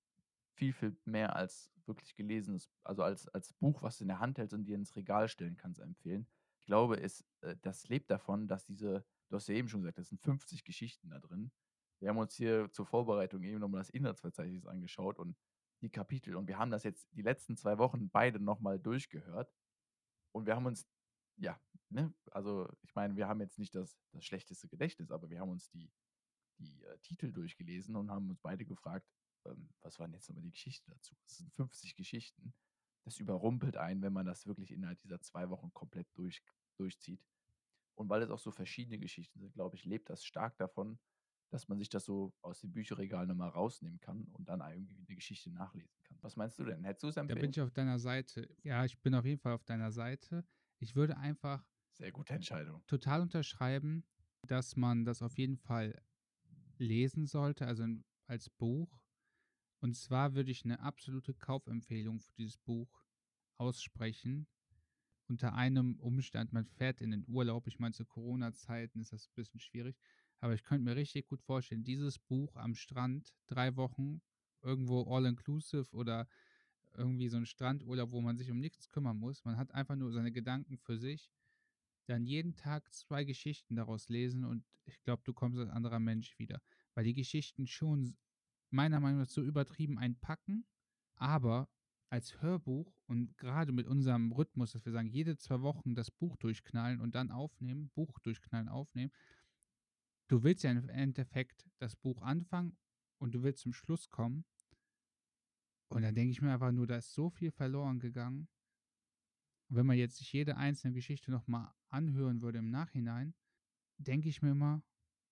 viel, 0.54 0.72
viel 0.72 0.98
mehr 1.04 1.36
als 1.36 1.70
wirklich 1.86 2.16
gelesenes, 2.16 2.70
also 2.84 3.04
als, 3.04 3.28
als 3.30 3.52
Buch, 3.54 3.82
was 3.82 3.98
du 3.98 4.06
in 4.06 4.08
der 4.08 4.20
Hand 4.20 4.38
hältst 4.38 4.54
und 4.54 4.64
dir 4.64 4.76
ins 4.76 4.96
Regal 4.96 5.28
stellen 5.28 5.58
kannst, 5.58 5.82
empfehlen. 5.82 6.26
Ich 6.62 6.68
glaube, 6.68 7.02
es, 7.02 7.26
äh, 7.42 7.58
das 7.62 7.88
lebt 7.90 8.10
davon, 8.10 8.48
dass 8.48 8.64
diese, 8.66 9.06
du 9.30 9.36
hast 9.36 9.48
ja 9.48 9.56
eben 9.56 9.68
schon 9.68 9.82
gesagt, 9.82 10.00
es 10.00 10.08
sind 10.08 10.22
50 10.22 10.64
Geschichten 10.64 11.10
da 11.10 11.20
drin. 11.20 11.52
Wir 12.00 12.10
haben 12.10 12.18
uns 12.18 12.36
hier 12.36 12.72
zur 12.72 12.86
Vorbereitung 12.86 13.44
eben 13.44 13.60
nochmal 13.60 13.82
das 13.82 13.90
Inhaltsverzeichnis 13.90 14.66
angeschaut 14.66 15.20
und 15.20 15.36
die 15.82 15.90
Kapitel. 15.90 16.36
Und 16.36 16.48
wir 16.48 16.58
haben 16.58 16.72
das 16.72 16.84
jetzt 16.84 17.08
die 17.12 17.22
letzten 17.22 17.58
zwei 17.58 17.78
Wochen 17.78 18.10
beide 18.10 18.40
nochmal 18.40 18.80
durchgehört. 18.80 19.54
Und 20.32 20.46
wir 20.46 20.56
haben 20.56 20.66
uns, 20.66 20.88
ja, 21.38 21.60
ne, 21.90 22.14
also 22.32 22.70
ich 22.84 22.96
meine, 22.96 23.16
wir 23.16 23.28
haben 23.28 23.42
jetzt 23.42 23.60
nicht 23.60 23.76
das, 23.76 23.98
das 24.12 24.24
schlechteste 24.26 24.68
Gedächtnis, 24.68 25.12
aber 25.12 25.30
wir 25.30 25.40
haben 25.40 25.50
uns 25.50 25.70
die 25.70 25.92
die 26.60 26.84
äh, 26.84 26.98
Titel 27.00 27.32
durchgelesen 27.32 27.96
und 27.96 28.12
haben 28.12 28.30
uns 28.30 28.40
beide 28.40 28.66
gefragt, 28.66 29.08
ähm, 29.46 29.70
was 29.82 30.00
waren 30.00 30.14
jetzt 30.14 30.30
nochmal 30.30 30.44
die 30.44 30.52
Geschichten 30.52 30.90
dazu? 30.92 31.16
Es 31.26 31.38
sind 31.38 31.54
50 31.54 31.96
Geschichten. 31.96 32.54
Das 33.04 33.20
überrumpelt 33.20 33.78
einen, 33.78 34.02
wenn 34.02 34.14
man 34.14 34.26
das 34.26 34.48
wirklich 34.48 34.72
innerhalb 34.72 35.00
dieser 35.02 35.22
zwei 35.22 35.50
Wochen 35.50 35.72
komplett 35.74 36.08
durch, 36.16 36.42
durchzieht. 36.78 37.24
Und 37.96 38.10
weil 38.10 38.22
es 38.22 38.30
auch 38.30 38.40
so 38.40 38.52
verschiedene 38.52 38.98
Geschichten 38.98 39.40
sind, 39.40 39.54
glaube 39.54 39.76
ich, 39.76 39.86
lebt 39.86 40.10
das 40.10 40.26
stark 40.26 40.58
davon, 40.58 41.00
dass 41.52 41.68
man 41.68 41.78
sich 41.78 41.90
das 41.90 42.04
so 42.04 42.34
aus 42.42 42.60
dem 42.62 42.74
Bücherregal 42.74 43.28
nochmal 43.28 43.50
rausnehmen 43.50 44.00
kann 44.00 44.26
und 44.34 44.50
dann 44.50 44.60
irgendwie 44.60 44.98
eine 44.98 45.16
Geschichte 45.16 45.52
nachlesen 45.52 45.96
kann. 46.04 46.18
Was 46.22 46.36
meinst 46.36 46.58
du 46.58 46.64
denn? 46.64 46.84
Hättest 46.84 47.04
du 47.04 47.08
es 47.10 47.18
empfehlen? 47.18 47.38
Da 47.38 47.42
bin 47.42 47.52
ich 47.52 47.62
auf 47.62 47.72
deiner 47.72 48.00
Seite. 48.00 48.50
Ja, 48.64 48.84
ich 48.84 49.00
bin 49.00 49.14
auf 49.14 49.26
jeden 49.26 49.40
Fall 49.40 49.54
auf 49.54 49.64
deiner 49.64 49.92
Seite. 49.92 50.44
Ich 50.80 50.96
würde 50.96 51.18
einfach. 51.18 51.66
Sehr 51.94 52.12
gute 52.12 52.34
Entscheidung. 52.34 52.84
Total 52.88 53.22
unterschreiben, 53.22 54.04
dass 54.48 54.76
man 54.76 55.06
das 55.06 55.22
auf 55.22 55.38
jeden 55.38 55.58
Fall 55.58 56.02
lesen 56.78 57.26
sollte, 57.26 57.68
also 57.68 57.86
als 58.28 58.50
Buch. 58.50 59.00
Und 59.80 59.96
zwar 59.96 60.34
würde 60.34 60.52
ich 60.52 60.66
eine 60.66 60.80
absolute 60.80 61.34
Kaufempfehlung 61.34 62.20
für 62.20 62.34
dieses 62.34 62.58
Buch 62.58 63.04
aussprechen. 63.58 64.48
Unter 65.28 65.54
einem 65.54 65.96
Umstand, 66.00 66.54
man 66.54 66.66
fährt 66.66 67.02
in 67.02 67.12
den 67.12 67.26
Urlaub. 67.28 67.68
Ich 67.68 67.80
meine, 67.80 67.94
zu 67.94 68.06
Corona-Zeiten 68.06 69.00
ist 69.00 69.14
das 69.14 69.28
ein 69.28 69.34
bisschen 69.36 69.60
schwierig. 69.60 69.98
Aber 70.40 70.54
ich 70.54 70.64
könnte 70.64 70.84
mir 70.84 70.96
richtig 70.96 71.28
gut 71.28 71.42
vorstellen, 71.42 71.84
dieses 71.84 72.20
Buch 72.20 72.56
am 72.58 72.76
Strand, 72.76 73.34
drei 73.48 73.76
Wochen, 73.76 74.22
irgendwo 74.62 75.04
all-inclusive 75.04 75.96
oder 75.96 76.28
irgendwie 76.98 77.30
so 77.30 77.38
ein 77.38 77.46
Strandurlaub, 77.46 78.12
wo 78.12 78.22
man 78.22 78.38
sich 78.38 78.52
um 78.52 78.60
nichts 78.60 78.90
kümmern 78.90 79.18
muss. 79.18 79.44
Man 79.46 79.58
hat 79.58 79.74
einfach 79.74 79.96
nur 79.96 80.12
seine 80.12 80.32
Gedanken 80.32 80.78
für 80.78 80.98
sich 80.98 81.32
dann 82.08 82.26
jeden 82.26 82.56
Tag 82.56 82.94
zwei 82.94 83.24
Geschichten 83.24 83.76
daraus 83.76 84.10
lesen 84.10 84.46
und 84.46 84.64
ich 84.86 85.02
glaube, 85.02 85.24
du 85.26 85.34
kommst 85.34 85.60
als 85.60 85.70
anderer 85.70 86.00
Mensch 86.00 86.38
wieder. 86.38 86.62
Weil 86.94 87.06
die 87.06 87.14
Geschichten 87.14 87.68
schon 87.68 88.16
meiner 88.70 89.00
Meinung 89.00 89.20
nach 89.20 89.30
so 89.30 89.42
übertrieben 89.42 89.98
einpacken, 89.98 90.66
aber 91.16 91.70
als 92.10 92.42
Hörbuch 92.42 92.94
und 93.08 93.36
gerade 93.38 93.72
mit 93.72 93.88
unserem 93.88 94.32
Rhythmus, 94.32 94.72
dass 94.72 94.86
wir 94.86 94.92
sagen, 94.92 95.08
jede 95.08 95.38
zwei 95.38 95.62
Wochen 95.62 95.96
das 95.96 96.12
Buch 96.12 96.38
durchknallen 96.38 97.02
und 97.02 97.16
dann 97.16 97.32
aufnehmen, 97.32 97.90
Buch 97.96 98.20
durchknallen, 98.20 98.70
aufnehmen, 98.70 99.12
du 100.28 100.44
willst 100.44 100.64
ja 100.64 100.72
im 100.72 100.90
Endeffekt 100.90 101.68
das 101.80 101.96
Buch 101.96 102.22
anfangen 102.22 102.78
und 103.18 103.34
du 103.34 103.44
willst 103.44 103.62
zum 103.62 103.74
Schluss 103.74 104.10
kommen. 104.10 104.46
Und 105.88 106.02
dann 106.02 106.16
denke 106.16 106.32
ich 106.32 106.42
mir 106.42 106.54
einfach 106.54 106.72
nur, 106.72 106.88
da 106.88 106.98
ist 106.98 107.14
so 107.14 107.30
viel 107.30 107.52
verloren 107.52 108.00
gegangen. 108.00 108.48
Und 109.70 109.78
wenn 109.78 109.86
man 109.86 109.98
jetzt 109.98 110.18
sich 110.18 110.32
jede 110.34 110.58
einzelne 110.58 110.94
Geschichte 110.94 111.32
nochmal 111.32 111.74
anhören 111.90 112.42
würde 112.42 112.60
im 112.60 112.70
Nachhinein, 112.70 113.34
denke 113.98 114.30
ich 114.30 114.42
mir 114.42 114.52
immer, 114.52 114.84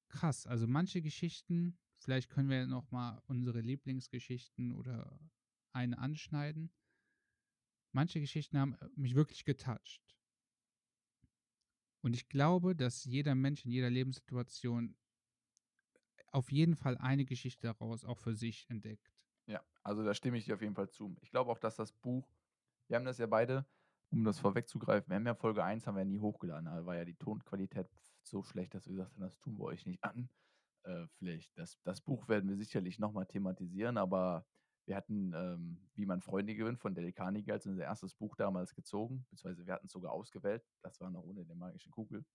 krass, 0.07 0.45
also 0.47 0.67
manche 0.67 1.01
Geschichten, 1.01 1.77
vielleicht 1.97 2.29
können 2.29 2.49
wir 2.49 2.65
noch 2.67 2.91
mal 2.91 3.21
unsere 3.25 3.61
Lieblingsgeschichten 3.61 4.71
oder 4.71 5.19
eine 5.73 5.97
anschneiden. 5.97 6.71
Manche 7.91 8.19
Geschichten 8.19 8.57
haben 8.57 8.75
äh, 8.75 8.89
mich 8.95 9.15
wirklich 9.15 9.43
getoucht. 9.45 10.01
Und 12.01 12.15
ich 12.15 12.27
glaube, 12.27 12.75
dass 12.75 13.05
jeder 13.05 13.33
Mensch 13.33 13.65
in 13.65 13.71
jeder 13.71 13.89
Lebenssituation 13.89 14.95
auf 16.27 16.51
jeden 16.51 16.75
Fall 16.75 16.97
eine 16.97 17.25
Geschichte 17.25 17.67
daraus 17.67 18.03
auch 18.03 18.19
für 18.19 18.35
sich 18.35 18.69
entdeckt. 18.69 19.12
Ja, 19.47 19.61
also 19.83 20.03
da 20.03 20.13
stimme 20.13 20.37
ich 20.37 20.45
dir 20.45 20.55
auf 20.55 20.61
jeden 20.61 20.75
Fall 20.75 20.89
zu. 20.89 21.15
Ich 21.21 21.31
glaube 21.31 21.51
auch, 21.51 21.59
dass 21.59 21.75
das 21.75 21.91
Buch, 21.91 22.27
wir 22.87 22.97
haben 22.97 23.05
das 23.05 23.17
ja 23.17 23.27
beide, 23.27 23.65
um 24.11 24.23
das 24.23 24.39
vorwegzugreifen, 24.39 25.09
wir 25.09 25.15
haben 25.15 25.25
ja 25.25 25.35
Folge 25.35 25.63
1 25.63 25.87
haben 25.87 25.97
wir 25.97 26.05
nie 26.05 26.19
hochgeladen, 26.19 26.65
da 26.65 26.85
war 26.85 26.95
ja 26.95 27.05
die 27.05 27.15
Tonqualität 27.15 27.89
so 28.21 28.43
schlecht, 28.43 28.73
dass 28.73 28.87
wir 28.87 28.93
gesagt 28.95 29.13
haben, 29.13 29.21
das 29.21 29.39
tun 29.39 29.57
wir 29.57 29.65
euch 29.65 29.85
nicht 29.85 30.03
an. 30.03 30.29
Äh, 30.83 31.07
vielleicht, 31.17 31.57
das, 31.57 31.79
das 31.83 32.01
Buch 32.01 32.27
werden 32.27 32.49
wir 32.49 32.57
sicherlich 32.57 32.99
nochmal 32.99 33.25
thematisieren, 33.25 33.97
aber 33.97 34.45
wir 34.85 34.95
hatten, 34.95 35.33
ähm, 35.33 35.77
wie 35.95 36.05
man 36.05 36.21
Freunde 36.21 36.55
gewinnt, 36.55 36.79
von 36.79 36.93
Dale 36.93 37.13
Carnegie 37.13 37.53
als 37.53 37.65
unser 37.65 37.83
erstes 37.83 38.15
Buch 38.15 38.35
damals 38.35 38.73
gezogen, 38.73 39.25
beziehungsweise 39.29 39.65
wir 39.65 39.73
hatten 39.73 39.87
es 39.87 39.93
sogar 39.93 40.11
ausgewählt. 40.11 40.65
Das 40.81 40.99
war 40.99 41.09
noch 41.09 41.23
ohne 41.23 41.45
den 41.45 41.57
magischen 41.57 41.91
Kugel. 41.91 42.25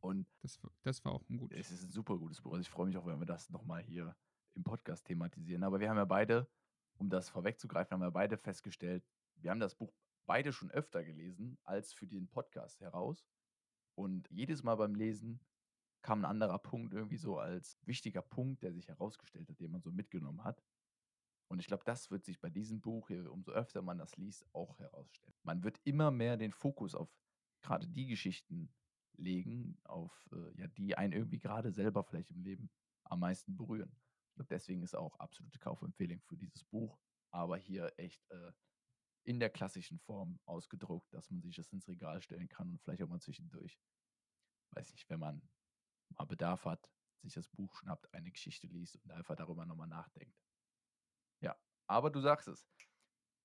Und 0.00 0.26
das, 0.40 0.58
das 0.82 1.04
war 1.04 1.12
auch 1.12 1.28
ein 1.28 1.36
gutes 1.36 1.58
Es 1.58 1.70
ist 1.70 1.84
ein 1.84 1.90
super 1.90 2.18
gutes 2.18 2.40
Buch. 2.40 2.52
Also 2.52 2.62
ich 2.62 2.70
freue 2.70 2.86
mich 2.86 2.96
auch, 2.96 3.06
wenn 3.06 3.20
wir 3.20 3.26
das 3.26 3.50
nochmal 3.50 3.82
hier 3.82 4.16
im 4.54 4.64
Podcast 4.64 5.06
thematisieren. 5.06 5.64
Aber 5.64 5.80
wir 5.80 5.88
haben 5.88 5.96
ja 5.96 6.04
beide, 6.04 6.48
um 6.98 7.08
das 7.08 7.28
vorwegzugreifen, 7.28 7.92
haben 7.92 8.00
wir 8.02 8.10
beide 8.10 8.36
festgestellt, 8.36 9.04
wir 9.36 9.50
haben 9.50 9.60
das 9.60 9.74
Buch 9.74 9.92
beide 10.26 10.52
schon 10.52 10.70
öfter 10.70 11.04
gelesen 11.04 11.58
als 11.64 11.92
für 11.92 12.06
den 12.06 12.28
Podcast 12.28 12.80
heraus. 12.80 13.24
Und 13.94 14.28
jedes 14.30 14.62
Mal 14.62 14.76
beim 14.76 14.94
Lesen 14.94 15.40
kam 16.02 16.20
ein 16.20 16.24
anderer 16.24 16.58
Punkt 16.58 16.94
irgendwie 16.94 17.16
so 17.16 17.38
als 17.38 17.78
wichtiger 17.82 18.22
Punkt, 18.22 18.62
der 18.62 18.72
sich 18.72 18.88
herausgestellt 18.88 19.48
hat, 19.48 19.60
den 19.60 19.70
man 19.70 19.82
so 19.82 19.90
mitgenommen 19.92 20.44
hat. 20.44 20.62
Und 21.48 21.60
ich 21.60 21.66
glaube, 21.66 21.84
das 21.84 22.10
wird 22.10 22.24
sich 22.24 22.40
bei 22.40 22.50
diesem 22.50 22.80
Buch 22.80 23.08
hier, 23.08 23.30
umso 23.30 23.52
öfter 23.52 23.82
man 23.82 23.98
das 23.98 24.16
liest, 24.16 24.46
auch 24.54 24.78
herausstellen. 24.78 25.34
Man 25.42 25.62
wird 25.62 25.80
immer 25.84 26.10
mehr 26.10 26.36
den 26.36 26.52
Fokus 26.52 26.94
auf 26.94 27.14
gerade 27.60 27.86
die 27.86 28.06
Geschichten 28.06 28.72
legen, 29.16 29.78
auf 29.84 30.28
äh, 30.32 30.60
ja, 30.60 30.66
die 30.66 30.96
einen 30.96 31.12
irgendwie 31.12 31.38
gerade 31.38 31.70
selber 31.70 32.02
vielleicht 32.04 32.30
im 32.30 32.42
Leben 32.42 32.70
am 33.04 33.20
meisten 33.20 33.56
berühren. 33.56 33.94
Deswegen 34.36 34.82
ist 34.82 34.94
auch 34.94 35.16
absolute 35.18 35.58
Kaufempfehlung 35.58 36.20
für 36.22 36.36
dieses 36.36 36.64
Buch, 36.64 36.98
aber 37.30 37.56
hier 37.56 37.92
echt 37.96 38.28
äh, 38.30 38.52
in 39.24 39.38
der 39.38 39.50
klassischen 39.50 39.98
Form 40.00 40.40
ausgedruckt, 40.44 41.12
dass 41.14 41.30
man 41.30 41.40
sich 41.42 41.56
das 41.56 41.72
ins 41.72 41.88
Regal 41.88 42.20
stellen 42.22 42.48
kann 42.48 42.70
und 42.70 42.80
vielleicht 42.80 43.02
auch 43.02 43.08
mal 43.08 43.20
zwischendurch, 43.20 43.78
weiß 44.70 44.92
nicht, 44.92 45.08
wenn 45.08 45.20
man 45.20 45.48
mal 46.10 46.24
Bedarf 46.24 46.64
hat, 46.64 46.92
sich 47.22 47.34
das 47.34 47.48
Buch 47.48 47.74
schnappt, 47.76 48.12
eine 48.12 48.32
Geschichte 48.32 48.66
liest 48.66 48.96
und 49.04 49.10
einfach 49.12 49.36
darüber 49.36 49.64
nochmal 49.64 49.88
nachdenkt. 49.88 50.36
Ja, 51.40 51.56
aber 51.86 52.10
du 52.10 52.20
sagst 52.20 52.48
es. 52.48 52.66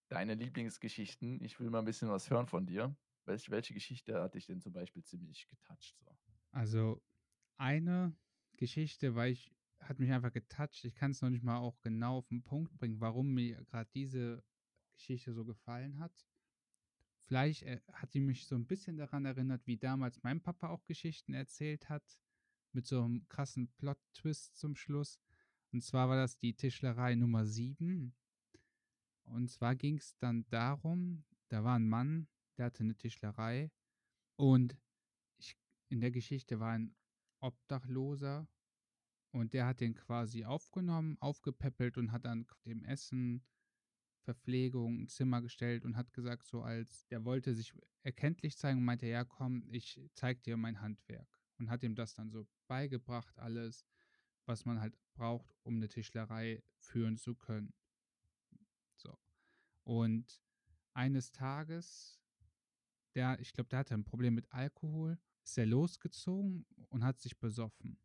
Deine 0.09 0.35
Lieblingsgeschichten, 0.35 1.43
ich 1.43 1.59
will 1.59 1.69
mal 1.69 1.79
ein 1.79 1.85
bisschen 1.85 2.09
was 2.09 2.29
hören 2.29 2.47
von 2.47 2.65
dir. 2.65 2.95
Welche, 3.25 3.51
welche 3.51 3.73
Geschichte 3.73 4.21
hat 4.21 4.35
dich 4.35 4.45
denn 4.45 4.61
zum 4.61 4.71
Beispiel 4.71 5.03
ziemlich 5.03 5.49
getoucht? 5.49 5.97
So? 5.99 6.17
Also 6.51 7.03
eine 7.57 8.15
Geschichte, 8.53 9.15
weil 9.15 9.33
ich 9.33 9.56
hat 9.79 9.99
mich 9.99 10.11
einfach 10.11 10.31
getoucht. 10.31 10.83
Ich 10.83 10.95
kann 10.95 11.11
es 11.11 11.21
noch 11.21 11.29
nicht 11.29 11.43
mal 11.43 11.57
auch 11.57 11.79
genau 11.81 12.17
auf 12.17 12.27
den 12.27 12.43
Punkt 12.43 12.73
bringen, 12.77 12.99
warum 12.99 13.33
mir 13.33 13.63
gerade 13.65 13.89
diese 13.93 14.43
Geschichte 14.95 15.33
so 15.33 15.45
gefallen 15.45 15.99
hat. 15.99 16.25
Vielleicht 17.27 17.63
äh, 17.63 17.81
hat 17.91 18.13
die 18.13 18.21
mich 18.21 18.47
so 18.47 18.55
ein 18.55 18.65
bisschen 18.65 18.97
daran 18.97 19.25
erinnert, 19.25 19.67
wie 19.67 19.77
damals 19.77 20.23
mein 20.23 20.41
Papa 20.41 20.69
auch 20.69 20.85
Geschichten 20.85 21.33
erzählt 21.33 21.89
hat, 21.89 22.17
mit 22.71 22.85
so 22.85 23.03
einem 23.03 23.27
krassen 23.27 23.69
Plot-Twist 23.77 24.57
zum 24.57 24.75
Schluss. 24.75 25.19
Und 25.71 25.83
zwar 25.83 26.09
war 26.09 26.15
das 26.15 26.37
die 26.37 26.53
Tischlerei 26.53 27.15
Nummer 27.15 27.45
7. 27.45 28.15
Und 29.25 29.49
zwar 29.49 29.75
ging 29.75 29.97
es 29.97 30.17
dann 30.17 30.45
darum, 30.49 31.25
da 31.49 31.63
war 31.63 31.75
ein 31.75 31.87
Mann, 31.87 32.27
der 32.57 32.67
hatte 32.67 32.83
eine 32.83 32.95
Tischlerei 32.95 33.71
und 34.37 34.77
ich, 35.37 35.57
in 35.89 35.99
der 35.99 36.11
Geschichte 36.11 36.59
war 36.59 36.71
ein 36.71 36.95
Obdachloser 37.39 38.47
und 39.37 39.53
der 39.53 39.65
hat 39.65 39.79
den 39.79 39.93
quasi 39.93 40.45
aufgenommen, 40.45 41.17
aufgepäppelt 41.19 41.97
und 41.97 42.11
hat 42.11 42.25
dann 42.25 42.47
dem 42.65 42.83
Essen, 42.83 43.43
Verpflegung, 44.21 45.03
ein 45.03 45.07
Zimmer 45.07 45.41
gestellt 45.41 45.85
und 45.85 45.95
hat 45.95 46.11
gesagt, 46.11 46.45
so 46.45 46.61
als 46.61 47.07
der 47.07 47.23
wollte 47.23 47.53
sich 47.53 47.73
erkenntlich 48.03 48.57
zeigen 48.57 48.79
und 48.79 48.85
meinte, 48.85 49.05
ja 49.05 49.23
komm, 49.23 49.63
ich 49.69 50.01
zeig 50.15 50.43
dir 50.43 50.57
mein 50.57 50.81
Handwerk. 50.81 51.27
Und 51.59 51.69
hat 51.69 51.81
ihm 51.83 51.95
das 51.95 52.13
dann 52.13 52.29
so 52.29 52.45
beigebracht, 52.67 53.39
alles 53.39 53.85
was 54.45 54.65
man 54.65 54.79
halt 54.79 54.97
braucht, 55.13 55.55
um 55.63 55.75
eine 55.75 55.87
Tischlerei 55.87 56.63
führen 56.77 57.17
zu 57.17 57.35
können. 57.35 57.73
So. 58.95 59.17
Und 59.83 60.41
eines 60.93 61.31
Tages, 61.31 62.19
der, 63.13 63.39
ich 63.39 63.53
glaube, 63.53 63.69
der 63.69 63.79
hatte 63.79 63.93
ein 63.93 64.05
Problem 64.05 64.35
mit 64.35 64.51
Alkohol, 64.51 65.19
ist 65.43 65.57
er 65.57 65.65
losgezogen 65.65 66.65
und 66.89 67.03
hat 67.03 67.19
sich 67.19 67.37
besoffen. 67.39 67.99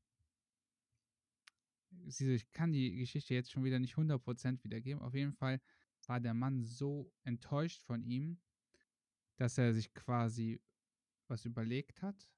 Ich 2.07 2.51
kann 2.53 2.73
die 2.73 2.97
Geschichte 2.97 3.35
jetzt 3.35 3.51
schon 3.51 3.65
wieder 3.65 3.79
nicht 3.79 3.95
100% 3.95 4.63
wiedergeben. 4.65 5.03
Auf 5.03 5.15
jeden 5.15 5.33
Fall 5.33 5.61
war 6.07 6.21
der 6.21 6.35
Mann 6.35 6.65
so 6.65 7.13
enttäuscht 7.23 7.83
von 7.83 8.05
ihm, 8.05 8.41
dass 9.37 9.59
er 9.59 9.73
sich 9.73 9.93
quasi 9.95 10.61
was 11.29 11.45
überlegt 11.45 12.03
hat. 12.03 12.29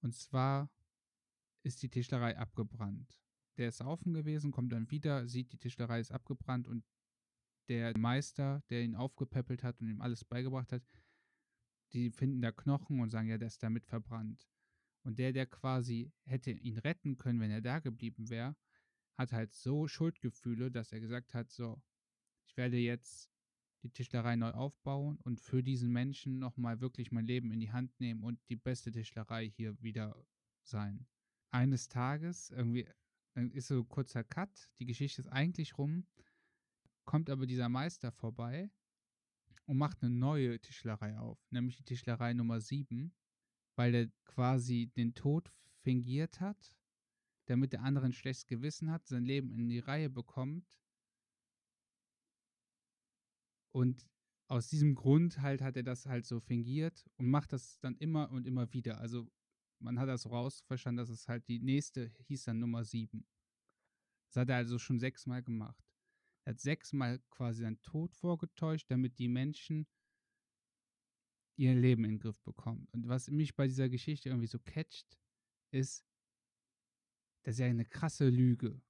Und 0.00 0.14
zwar 0.14 0.70
ist 1.62 1.82
die 1.82 1.88
Tischlerei 1.88 2.36
abgebrannt. 2.36 3.20
Der 3.56 3.68
ist 3.68 3.78
saufen 3.78 4.14
gewesen, 4.14 4.52
kommt 4.52 4.72
dann 4.72 4.90
wieder, 4.90 5.26
sieht, 5.26 5.52
die 5.52 5.58
Tischlerei 5.58 6.00
ist 6.00 6.12
abgebrannt 6.12 6.68
und 6.68 6.84
der 7.68 7.96
Meister, 7.98 8.62
der 8.70 8.82
ihn 8.82 8.94
aufgepäppelt 8.94 9.62
hat 9.62 9.80
und 9.80 9.88
ihm 9.88 10.00
alles 10.00 10.24
beigebracht 10.24 10.72
hat, 10.72 10.82
die 11.92 12.10
finden 12.10 12.40
da 12.40 12.52
Knochen 12.52 13.00
und 13.00 13.10
sagen, 13.10 13.28
ja, 13.28 13.38
der 13.38 13.48
ist 13.48 13.62
damit 13.62 13.84
verbrannt. 13.84 14.48
Und 15.08 15.18
der, 15.18 15.32
der 15.32 15.46
quasi 15.46 16.12
hätte 16.24 16.50
ihn 16.50 16.76
retten 16.76 17.16
können, 17.16 17.40
wenn 17.40 17.50
er 17.50 17.62
da 17.62 17.78
geblieben 17.78 18.28
wäre, 18.28 18.54
hat 19.16 19.32
halt 19.32 19.54
so 19.54 19.88
Schuldgefühle, 19.88 20.70
dass 20.70 20.92
er 20.92 21.00
gesagt 21.00 21.32
hat, 21.32 21.50
so, 21.50 21.80
ich 22.44 22.54
werde 22.58 22.76
jetzt 22.76 23.30
die 23.82 23.88
Tischlerei 23.88 24.36
neu 24.36 24.50
aufbauen 24.50 25.16
und 25.22 25.40
für 25.40 25.62
diesen 25.62 25.90
Menschen 25.90 26.38
nochmal 26.38 26.82
wirklich 26.82 27.10
mein 27.10 27.26
Leben 27.26 27.50
in 27.52 27.58
die 27.58 27.72
Hand 27.72 27.98
nehmen 27.98 28.22
und 28.22 28.38
die 28.50 28.56
beste 28.56 28.92
Tischlerei 28.92 29.48
hier 29.48 29.80
wieder 29.80 30.14
sein. 30.62 31.06
Eines 31.50 31.88
Tages, 31.88 32.50
irgendwie, 32.50 32.86
dann 33.32 33.50
ist 33.52 33.68
so 33.68 33.78
ein 33.78 33.88
kurzer 33.88 34.24
Cut, 34.24 34.68
die 34.78 34.84
Geschichte 34.84 35.22
ist 35.22 35.28
eigentlich 35.28 35.78
rum, 35.78 36.06
kommt 37.06 37.30
aber 37.30 37.46
dieser 37.46 37.70
Meister 37.70 38.12
vorbei 38.12 38.70
und 39.64 39.78
macht 39.78 40.02
eine 40.02 40.14
neue 40.14 40.60
Tischlerei 40.60 41.16
auf, 41.18 41.38
nämlich 41.48 41.76
die 41.76 41.84
Tischlerei 41.84 42.34
Nummer 42.34 42.60
7, 42.60 43.14
weil 43.78 43.94
er 43.94 44.08
quasi 44.24 44.90
den 44.96 45.14
Tod 45.14 45.52
fingiert 45.82 46.40
hat, 46.40 46.76
damit 47.46 47.72
der 47.72 47.82
andere 47.82 48.06
ein 48.06 48.12
schlechtes 48.12 48.46
Gewissen 48.46 48.90
hat, 48.90 49.06
sein 49.06 49.24
Leben 49.24 49.52
in 49.52 49.68
die 49.68 49.78
Reihe 49.78 50.10
bekommt 50.10 50.66
und 53.70 54.10
aus 54.48 54.68
diesem 54.68 54.94
Grund 54.94 55.40
halt 55.40 55.62
hat 55.62 55.76
er 55.76 55.84
das 55.84 56.06
halt 56.06 56.26
so 56.26 56.40
fingiert 56.40 57.06
und 57.16 57.28
macht 57.28 57.52
das 57.52 57.78
dann 57.78 57.96
immer 57.98 58.30
und 58.30 58.46
immer 58.46 58.72
wieder. 58.72 58.98
Also 58.98 59.30
man 59.78 60.00
hat 60.00 60.08
das 60.08 60.28
rausverstanden, 60.28 60.96
dass 60.96 61.10
es 61.10 61.28
halt 61.28 61.46
die 61.46 61.60
nächste 61.60 62.12
hieß 62.26 62.44
dann 62.44 62.58
Nummer 62.58 62.84
7. 62.84 63.24
Das 64.28 64.40
hat 64.40 64.48
er 64.48 64.56
also 64.56 64.78
schon 64.78 64.98
sechsmal 64.98 65.42
gemacht. 65.42 65.84
Er 66.44 66.54
hat 66.54 66.60
sechsmal 66.60 67.20
quasi 67.30 67.60
seinen 67.62 67.80
Tod 67.82 68.16
vorgetäuscht, 68.16 68.90
damit 68.90 69.18
die 69.18 69.28
Menschen 69.28 69.86
ihr 71.58 71.74
Leben 71.74 72.04
in 72.04 72.12
den 72.12 72.20
Griff 72.20 72.40
bekommen. 72.42 72.86
Und 72.92 73.08
was 73.08 73.30
mich 73.30 73.56
bei 73.56 73.66
dieser 73.66 73.88
Geschichte 73.88 74.28
irgendwie 74.28 74.46
so 74.46 74.58
catcht, 74.58 75.18
ist, 75.70 76.04
das 77.42 77.54
ist 77.54 77.58
ja 77.58 77.66
eine 77.66 77.84
krasse 77.84 78.28
Lüge. 78.28 78.80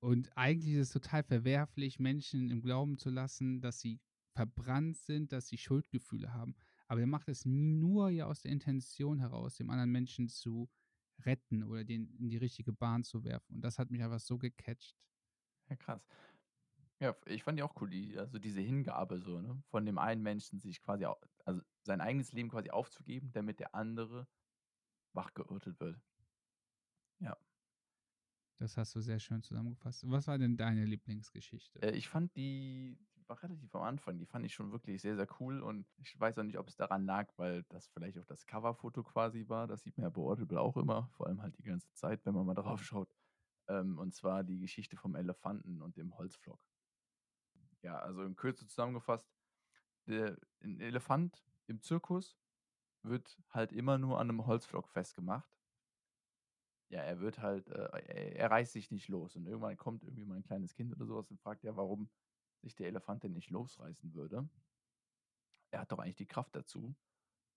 Und 0.00 0.36
eigentlich 0.36 0.74
ist 0.74 0.88
es 0.88 0.92
total 0.92 1.24
verwerflich, 1.24 1.98
Menschen 1.98 2.50
im 2.50 2.62
Glauben 2.62 2.98
zu 2.98 3.10
lassen, 3.10 3.60
dass 3.60 3.80
sie 3.80 4.00
verbrannt 4.34 4.96
sind, 4.98 5.32
dass 5.32 5.48
sie 5.48 5.58
Schuldgefühle 5.58 6.32
haben. 6.32 6.54
Aber 6.86 7.00
er 7.00 7.06
macht 7.06 7.28
es 7.28 7.44
nur 7.44 8.10
ja 8.10 8.26
aus 8.26 8.42
der 8.42 8.52
Intention 8.52 9.18
heraus, 9.18 9.56
dem 9.56 9.70
anderen 9.70 9.90
Menschen 9.90 10.28
zu 10.28 10.68
retten 11.24 11.64
oder 11.64 11.82
den 11.82 12.14
in 12.18 12.28
die 12.28 12.36
richtige 12.36 12.72
Bahn 12.72 13.02
zu 13.02 13.24
werfen. 13.24 13.56
Und 13.56 13.62
das 13.62 13.78
hat 13.78 13.90
mich 13.90 14.02
einfach 14.02 14.20
so 14.20 14.38
gecatcht. 14.38 14.96
Ja, 15.68 15.76
krass. 15.76 16.06
Ja, 17.00 17.14
ich 17.26 17.42
fand 17.42 17.58
die 17.58 17.62
auch 17.62 17.74
cool, 17.80 17.90
die, 17.90 18.18
also 18.18 18.38
diese 18.38 18.60
Hingabe 18.60 19.20
so, 19.20 19.40
ne? 19.40 19.62
Von 19.70 19.84
dem 19.84 19.98
einen 19.98 20.22
Menschen 20.22 20.58
sich 20.60 20.82
quasi, 20.82 21.06
also 21.44 21.60
sein 21.82 22.00
eigenes 22.00 22.32
Leben 22.32 22.48
quasi 22.48 22.70
aufzugeben, 22.70 23.32
damit 23.32 23.60
der 23.60 23.74
andere 23.74 24.26
wachgerüttelt 25.14 25.80
wird. 25.80 26.00
Ja. 27.20 27.36
Das 28.58 28.76
hast 28.76 28.94
du 28.94 29.00
sehr 29.00 29.18
schön 29.18 29.42
zusammengefasst. 29.42 30.08
Was 30.08 30.26
war 30.26 30.38
denn 30.38 30.56
deine 30.56 30.84
Lieblingsgeschichte? 30.86 31.82
Äh, 31.82 31.90
ich 31.92 32.08
fand 32.08 32.34
die, 32.36 32.98
war 33.26 33.42
relativ 33.42 33.74
am 33.74 33.82
Anfang. 33.82 34.18
Die 34.18 34.26
fand 34.26 34.46
ich 34.46 34.54
schon 34.54 34.72
wirklich 34.72 35.02
sehr, 35.02 35.16
sehr 35.16 35.28
cool 35.40 35.60
und 35.62 35.86
ich 35.98 36.18
weiß 36.18 36.38
auch 36.38 36.42
nicht, 36.44 36.58
ob 36.58 36.68
es 36.68 36.76
daran 36.76 37.04
lag, 37.04 37.32
weil 37.36 37.64
das 37.64 37.88
vielleicht 37.88 38.18
auch 38.18 38.24
das 38.24 38.46
Coverfoto 38.46 39.02
quasi 39.02 39.48
war. 39.48 39.66
Das 39.66 39.82
sieht 39.82 39.96
man 39.98 40.04
ja 40.04 40.10
bei 40.10 40.22
Audible 40.22 40.60
auch 40.60 40.76
immer, 40.76 41.08
vor 41.16 41.26
allem 41.26 41.42
halt 41.42 41.58
die 41.58 41.64
ganze 41.64 41.92
Zeit, 41.92 42.24
wenn 42.24 42.34
man 42.34 42.46
mal 42.46 42.54
drauf 42.54 42.82
schaut. 42.82 43.10
Ähm, 43.68 43.98
und 43.98 44.14
zwar 44.14 44.44
die 44.44 44.58
Geschichte 44.58 44.96
vom 44.96 45.16
Elefanten 45.16 45.82
und 45.82 45.96
dem 45.96 46.16
Holzflock. 46.16 46.60
Ja, 47.86 48.00
also 48.00 48.24
in 48.24 48.34
Kürze 48.34 48.66
zusammengefasst, 48.66 49.32
der, 50.08 50.36
ein 50.60 50.80
Elefant 50.80 51.46
im 51.68 51.80
Zirkus 51.80 52.36
wird 53.04 53.40
halt 53.50 53.70
immer 53.70 53.96
nur 53.96 54.18
an 54.18 54.28
einem 54.28 54.44
Holzflock 54.44 54.88
festgemacht. 54.88 55.56
Ja, 56.88 57.02
er 57.02 57.20
wird 57.20 57.38
halt, 57.38 57.68
äh, 57.68 58.34
er, 58.34 58.50
reißt 58.50 58.72
sich 58.72 58.90
nicht 58.90 59.06
los. 59.06 59.36
Und 59.36 59.46
irgendwann 59.46 59.76
kommt 59.76 60.02
irgendwie 60.02 60.24
mal 60.24 60.34
ein 60.34 60.42
kleines 60.42 60.74
Kind 60.74 60.92
oder 60.96 61.06
sowas 61.06 61.30
und 61.30 61.40
fragt 61.40 61.62
ja, 61.62 61.76
warum 61.76 62.10
sich 62.60 62.74
der 62.74 62.88
Elefant 62.88 63.22
denn 63.22 63.34
nicht 63.34 63.50
losreißen 63.50 64.14
würde. 64.14 64.48
Er 65.70 65.82
hat 65.82 65.92
doch 65.92 66.00
eigentlich 66.00 66.16
die 66.16 66.26
Kraft 66.26 66.56
dazu, 66.56 66.96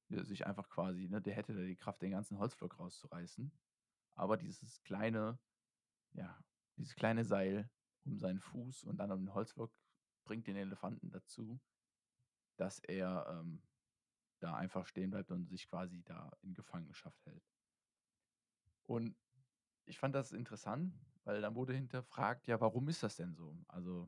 sich 0.10 0.46
einfach 0.46 0.70
quasi, 0.70 1.08
ne, 1.08 1.24
der 1.24 1.34
hätte 1.34 1.56
da 1.56 1.62
die 1.62 1.76
Kraft, 1.76 2.04
den 2.04 2.12
ganzen 2.12 2.38
Holzflock 2.38 2.78
rauszureißen. 2.78 3.52
Aber 4.14 4.38
dieses 4.38 4.84
kleine, 4.84 5.40
ja, 6.12 6.40
dieses 6.78 6.94
kleine 6.94 7.26
Seil 7.26 7.72
um 8.06 8.20
seinen 8.20 8.40
Fuß 8.40 8.84
und 8.84 8.98
dann 8.98 9.12
um 9.12 9.22
den 9.22 9.34
Holzflock 9.34 9.74
bringt 10.30 10.46
den 10.46 10.58
Elefanten 10.58 11.10
dazu, 11.10 11.60
dass 12.56 12.78
er 12.78 13.26
ähm, 13.32 13.64
da 14.40 14.54
einfach 14.54 14.86
stehen 14.86 15.10
bleibt 15.10 15.32
und 15.32 15.50
sich 15.50 15.68
quasi 15.68 16.04
da 16.04 16.38
in 16.44 16.54
Gefangenschaft 16.54 17.26
hält. 17.26 17.44
Und 18.86 19.18
ich 19.88 19.98
fand 19.98 20.14
das 20.14 20.32
interessant, 20.32 20.94
weil 21.24 21.42
dann 21.42 21.56
wurde 21.56 21.74
hinterfragt, 21.74 22.46
ja, 22.46 22.62
warum 22.62 22.90
ist 22.90 23.02
das 23.02 23.16
denn 23.16 23.34
so? 23.34 23.66
Also, 23.68 24.08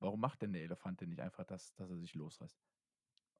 warum 0.00 0.18
macht 0.18 0.42
denn 0.42 0.52
der 0.52 0.64
Elefant 0.64 1.00
denn 1.00 1.10
nicht 1.10 1.20
einfach 1.20 1.44
das, 1.44 1.72
dass 1.76 1.90
er 1.90 1.98
sich 1.98 2.16
losreißt? 2.16 2.60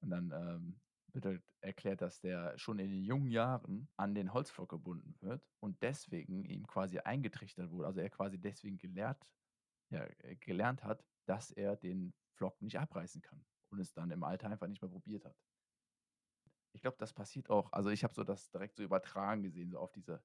Und 0.03 0.11
dann 0.11 0.31
ähm, 0.31 0.81
wird 1.13 1.27
halt 1.27 1.45
erklärt, 1.61 2.03
dass 2.03 2.21
der 2.21 2.57
schon 2.57 2.79
in 2.79 2.93
den 2.93 3.03
jungen 3.03 3.33
Jahren 3.33 3.89
an 3.97 4.15
den 4.15 4.33
Holzflock 4.33 4.69
gebunden 4.69 5.17
wird 5.21 5.45
und 5.59 5.83
deswegen 5.83 6.45
ihm 6.45 6.69
quasi 6.69 7.01
eingetrichtert 7.01 7.73
wurde, 7.73 7.89
also 7.89 7.99
er 7.99 8.11
quasi 8.11 8.39
deswegen 8.39 8.79
gelehrt, 8.79 9.27
ja, 9.91 10.05
äh, 10.21 10.37
gelernt 10.37 10.85
hat, 10.85 11.05
dass 11.27 11.51
er 11.51 11.77
den 11.77 12.15
Flock 12.35 12.61
nicht 12.63 12.79
abreißen 12.79 13.23
kann 13.23 13.45
und 13.71 13.81
es 13.81 13.93
dann 13.93 14.11
im 14.11 14.23
Alter 14.23 14.49
einfach 14.49 14.67
nicht 14.67 14.83
mehr 14.83 14.91
probiert 14.91 15.25
hat. 15.25 15.37
Ich 16.73 16.83
glaube, 16.83 16.97
das 16.99 17.13
passiert 17.13 17.49
auch, 17.51 17.73
also 17.73 17.91
ich 17.91 18.05
habe 18.05 18.15
so 18.15 18.23
das 18.23 18.51
direkt 18.51 18.77
so 18.77 18.83
übertragen 18.83 19.43
gesehen, 19.43 19.71
so 19.71 19.79
auf 19.79 19.93
diese, 19.93 20.23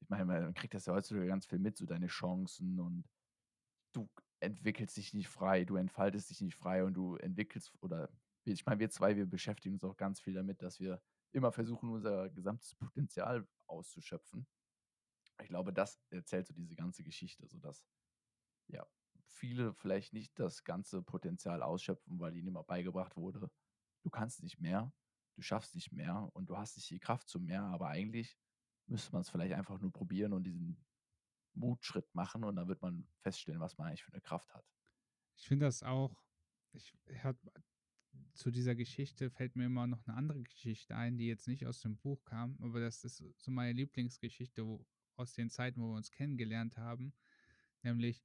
ich 0.00 0.08
meine, 0.08 0.24
man 0.24 0.54
kriegt 0.54 0.74
das 0.74 0.86
ja 0.86 0.94
heutzutage 0.94 1.26
ganz 1.26 1.46
viel 1.46 1.58
mit, 1.58 1.76
so 1.76 1.86
deine 1.86 2.08
Chancen 2.08 2.80
und 2.80 3.08
du 3.92 4.08
entwickelst 4.40 4.96
dich 4.96 5.14
nicht 5.14 5.28
frei, 5.28 5.64
du 5.64 5.76
entfaltest 5.76 6.30
dich 6.30 6.40
nicht 6.40 6.56
frei 6.56 6.84
und 6.84 6.94
du 6.94 7.16
entwickelst 7.16 7.72
oder 7.80 8.08
ich 8.44 8.64
meine, 8.64 8.80
wir 8.80 8.90
zwei, 8.90 9.14
wir 9.16 9.26
beschäftigen 9.26 9.74
uns 9.74 9.84
auch 9.84 9.96
ganz 9.96 10.20
viel 10.20 10.34
damit, 10.34 10.62
dass 10.62 10.80
wir 10.80 11.02
immer 11.32 11.52
versuchen, 11.52 11.90
unser 11.90 12.30
gesamtes 12.30 12.74
Potenzial 12.76 13.46
auszuschöpfen. 13.66 14.46
Ich 15.42 15.48
glaube, 15.48 15.72
das 15.72 16.00
erzählt 16.10 16.46
so 16.46 16.54
diese 16.54 16.74
ganze 16.74 17.04
Geschichte, 17.04 17.46
so 17.46 17.58
dass 17.58 17.86
ja 18.68 18.86
viele 19.28 19.74
vielleicht 19.74 20.12
nicht 20.12 20.38
das 20.38 20.64
ganze 20.64 21.02
Potenzial 21.02 21.62
ausschöpfen, 21.62 22.18
weil 22.18 22.36
ihnen 22.36 22.48
immer 22.48 22.64
beigebracht 22.64 23.16
wurde, 23.16 23.50
du 24.02 24.10
kannst 24.10 24.42
nicht 24.42 24.60
mehr, 24.60 24.92
du 25.34 25.42
schaffst 25.42 25.74
nicht 25.74 25.92
mehr 25.92 26.28
und 26.32 26.50
du 26.50 26.56
hast 26.56 26.76
nicht 26.76 26.90
die 26.90 26.98
Kraft 26.98 27.28
zu 27.28 27.40
mehr, 27.40 27.62
aber 27.62 27.88
eigentlich 27.88 28.38
müsste 28.86 29.12
man 29.12 29.22
es 29.22 29.30
vielleicht 29.30 29.54
einfach 29.54 29.78
nur 29.80 29.92
probieren 29.92 30.32
und 30.32 30.44
diesen 30.44 30.84
Mutschritt 31.54 32.14
machen 32.14 32.44
und 32.44 32.56
dann 32.56 32.68
wird 32.68 32.82
man 32.82 33.06
feststellen, 33.20 33.60
was 33.60 33.76
man 33.78 33.88
eigentlich 33.88 34.04
für 34.04 34.12
eine 34.12 34.22
Kraft 34.22 34.52
hat. 34.54 34.64
Ich 35.36 35.46
finde 35.46 35.66
das 35.66 35.82
auch, 35.82 36.22
ich 36.72 36.94
habe 37.22 37.38
zu 38.34 38.50
dieser 38.50 38.74
Geschichte 38.74 39.30
fällt 39.30 39.56
mir 39.56 39.66
immer 39.66 39.86
noch 39.86 40.06
eine 40.06 40.16
andere 40.16 40.42
Geschichte 40.42 40.96
ein, 40.96 41.18
die 41.18 41.26
jetzt 41.26 41.48
nicht 41.48 41.66
aus 41.66 41.80
dem 41.80 41.96
Buch 41.96 42.24
kam, 42.24 42.56
aber 42.60 42.80
das 42.80 43.04
ist 43.04 43.22
so 43.36 43.50
meine 43.50 43.72
Lieblingsgeschichte 43.72 44.66
wo, 44.66 44.86
aus 45.16 45.34
den 45.34 45.50
Zeiten, 45.50 45.80
wo 45.80 45.90
wir 45.90 45.96
uns 45.96 46.10
kennengelernt 46.10 46.76
haben, 46.76 47.12
nämlich 47.82 48.24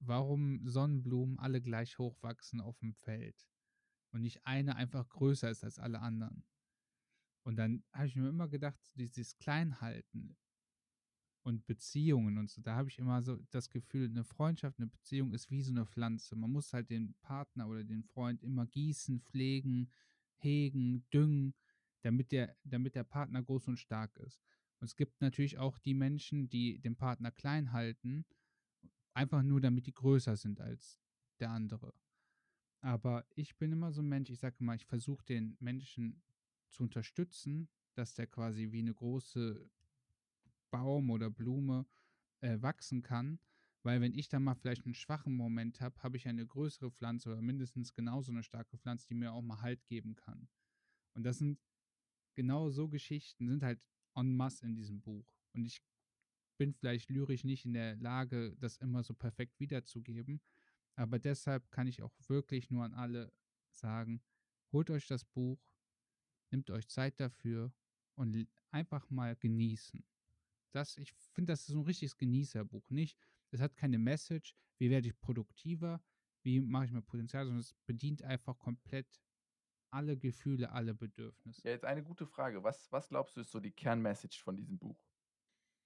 warum 0.00 0.66
Sonnenblumen 0.68 1.38
alle 1.38 1.60
gleich 1.60 1.98
hoch 1.98 2.22
wachsen 2.22 2.60
auf 2.60 2.78
dem 2.78 2.94
Feld 2.94 3.48
und 4.10 4.22
nicht 4.22 4.46
eine 4.46 4.76
einfach 4.76 5.08
größer 5.08 5.50
ist 5.50 5.64
als 5.64 5.78
alle 5.78 6.00
anderen. 6.00 6.44
Und 7.42 7.56
dann 7.56 7.82
habe 7.92 8.06
ich 8.06 8.16
mir 8.16 8.28
immer 8.28 8.48
gedacht, 8.48 8.78
dieses 8.94 9.36
Kleinhalten 9.38 10.36
und 11.42 11.66
Beziehungen 11.66 12.36
und 12.36 12.50
so, 12.50 12.60
da 12.60 12.76
habe 12.76 12.88
ich 12.90 12.98
immer 12.98 13.22
so 13.22 13.38
das 13.50 13.70
Gefühl, 13.70 14.08
eine 14.08 14.24
Freundschaft, 14.24 14.78
eine 14.78 14.88
Beziehung 14.88 15.32
ist 15.32 15.50
wie 15.50 15.62
so 15.62 15.72
eine 15.72 15.86
Pflanze. 15.86 16.36
Man 16.36 16.50
muss 16.50 16.72
halt 16.72 16.90
den 16.90 17.14
Partner 17.22 17.68
oder 17.68 17.84
den 17.84 18.04
Freund 18.04 18.42
immer 18.42 18.66
gießen, 18.66 19.20
pflegen, 19.22 19.90
hegen, 20.36 21.08
düngen, 21.10 21.54
damit 22.02 22.32
der, 22.32 22.56
damit 22.64 22.94
der 22.94 23.04
Partner 23.04 23.42
groß 23.42 23.68
und 23.68 23.78
stark 23.78 24.14
ist. 24.18 24.42
Und 24.80 24.86
es 24.86 24.96
gibt 24.96 25.20
natürlich 25.20 25.58
auch 25.58 25.78
die 25.78 25.94
Menschen, 25.94 26.48
die 26.48 26.78
den 26.80 26.96
Partner 26.96 27.30
klein 27.30 27.72
halten, 27.72 28.24
einfach 29.18 29.42
nur 29.42 29.60
damit 29.60 29.86
die 29.86 29.92
größer 29.92 30.36
sind 30.36 30.60
als 30.60 31.00
der 31.40 31.50
andere. 31.50 31.92
Aber 32.80 33.26
ich 33.34 33.56
bin 33.56 33.72
immer 33.72 33.90
so 33.90 34.00
ein 34.00 34.08
Mensch, 34.08 34.30
ich 34.30 34.38
sage 34.38 34.62
mal, 34.62 34.76
ich 34.76 34.86
versuche 34.86 35.24
den 35.24 35.56
Menschen 35.58 36.22
zu 36.68 36.84
unterstützen, 36.84 37.68
dass 37.94 38.14
der 38.14 38.28
quasi 38.28 38.70
wie 38.70 38.78
eine 38.78 38.94
große 38.94 39.68
Baum 40.70 41.10
oder 41.10 41.30
Blume 41.30 41.84
äh, 42.40 42.62
wachsen 42.62 43.02
kann. 43.02 43.40
Weil 43.82 44.00
wenn 44.00 44.14
ich 44.14 44.28
dann 44.28 44.44
mal 44.44 44.54
vielleicht 44.54 44.84
einen 44.84 44.94
schwachen 44.94 45.34
Moment 45.34 45.80
habe, 45.80 46.00
habe 46.02 46.16
ich 46.16 46.28
eine 46.28 46.46
größere 46.46 46.92
Pflanze 46.92 47.30
oder 47.30 47.42
mindestens 47.42 47.92
genauso 47.94 48.30
eine 48.30 48.44
starke 48.44 48.76
Pflanze, 48.76 49.08
die 49.08 49.14
mir 49.14 49.32
auch 49.32 49.42
mal 49.42 49.60
Halt 49.62 49.84
geben 49.86 50.14
kann. 50.14 50.48
Und 51.14 51.24
das 51.24 51.38
sind 51.38 51.58
genau 52.34 52.70
so 52.70 52.88
Geschichten, 52.88 53.48
sind 53.48 53.64
halt 53.64 53.80
en 54.14 54.36
masse 54.36 54.64
in 54.64 54.76
diesem 54.76 55.00
Buch. 55.00 55.34
Und 55.54 55.64
ich 55.64 55.82
bin 56.58 56.74
vielleicht 56.74 57.08
lyrisch 57.08 57.44
nicht 57.44 57.64
in 57.64 57.72
der 57.72 57.96
Lage, 57.96 58.54
das 58.58 58.76
immer 58.78 59.02
so 59.02 59.14
perfekt 59.14 59.58
wiederzugeben. 59.58 60.40
Aber 60.96 61.18
deshalb 61.18 61.70
kann 61.70 61.86
ich 61.86 62.02
auch 62.02 62.12
wirklich 62.26 62.70
nur 62.70 62.84
an 62.84 62.92
alle 62.92 63.32
sagen, 63.70 64.20
holt 64.72 64.90
euch 64.90 65.06
das 65.06 65.24
Buch, 65.24 65.58
nimmt 66.50 66.70
euch 66.70 66.88
Zeit 66.88 67.18
dafür 67.20 67.72
und 68.16 68.46
einfach 68.70 69.08
mal 69.08 69.36
genießen. 69.36 70.04
Das, 70.72 70.98
ich 70.98 71.14
finde, 71.32 71.52
das 71.52 71.60
ist 71.60 71.68
so 71.68 71.78
ein 71.78 71.84
richtiges 71.84 72.16
Genießerbuch. 72.16 72.90
Nicht, 72.90 73.18
es 73.50 73.60
hat 73.60 73.76
keine 73.76 73.98
Message, 73.98 74.54
wie 74.78 74.90
werde 74.90 75.08
ich 75.08 75.18
produktiver, 75.20 76.02
wie 76.42 76.60
mache 76.60 76.86
ich 76.86 76.92
mehr 76.92 77.00
Potenzial, 77.00 77.44
sondern 77.44 77.60
es 77.60 77.74
bedient 77.86 78.22
einfach 78.22 78.58
komplett 78.58 79.20
alle 79.90 80.18
Gefühle, 80.18 80.70
alle 80.70 80.94
Bedürfnisse. 80.94 81.62
Ja, 81.64 81.70
jetzt 81.70 81.84
eine 81.84 82.02
gute 82.02 82.26
Frage. 82.26 82.62
Was, 82.62 82.90
was 82.92 83.08
glaubst 83.08 83.36
du 83.36 83.40
ist 83.40 83.50
so 83.50 83.60
die 83.60 83.70
Kernmessage 83.70 84.42
von 84.42 84.56
diesem 84.56 84.78
Buch? 84.78 85.07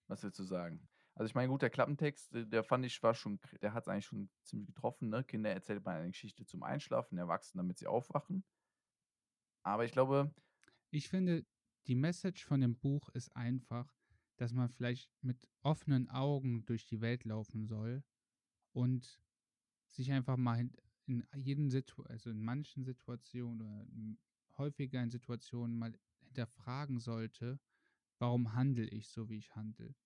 Was 0.09 0.23
willst 0.23 0.39
du 0.39 0.45
sagen? 0.45 0.89
Also 1.15 1.29
ich 1.29 1.35
meine, 1.35 1.49
gut, 1.49 1.63
der 1.63 1.71
Klappentext, 1.71 2.31
der 2.33 2.65
fand 2.65 2.87
ich 2.87 3.03
war 3.03 3.15
schon, 3.15 3.39
der 3.61 3.75
hat 3.75 3.85
es 3.85 3.89
eigentlich 3.89 4.07
schon 4.07 4.31
ziemlich 4.43 4.67
getroffen. 4.67 5.11
Ne? 5.11 5.25
Kinder 5.25 5.51
erzählt 5.51 5.85
mal 5.85 5.99
eine 5.99 6.09
Geschichte 6.09 6.47
zum 6.47 6.63
Einschlafen, 6.63 7.19
Erwachsenen, 7.19 7.65
damit 7.65 7.79
sie 7.79 7.87
aufwachen. 7.87 8.45
Aber 9.63 9.85
ich 9.85 9.93
glaube. 9.93 10.35
Ich 10.91 11.09
finde, 11.09 11.45
die 11.87 11.95
Message 11.95 12.45
von 12.45 12.61
dem 12.61 12.79
Buch 12.79 13.09
ist 13.11 13.35
einfach, 13.37 13.95
dass 14.37 14.53
man 14.53 14.69
vielleicht 14.69 15.11
mit 15.21 15.49
offenen 15.63 16.09
Augen 16.09 16.65
durch 16.65 16.87
die 16.87 17.01
Welt 17.01 17.25
laufen 17.25 17.67
soll 17.67 18.03
und 18.73 19.21
sich 19.89 20.11
einfach 20.13 20.37
mal 20.37 20.59
in, 20.61 20.73
in 21.07 21.25
jeden 21.35 21.71
Situ 21.71 22.03
also 22.05 22.31
in 22.31 22.41
manchen 22.41 22.85
Situationen 22.85 23.61
oder 23.61 23.87
häufiger 24.59 25.03
in 25.03 25.11
Situationen 25.11 25.79
mal 25.79 25.93
hinterfragen 26.25 26.99
sollte, 26.99 27.61
warum 28.23 28.55
handle 28.55 28.87
ich 28.87 29.11
so, 29.11 29.29
wie 29.29 29.39
ich 29.39 29.55
handle? 29.57 29.97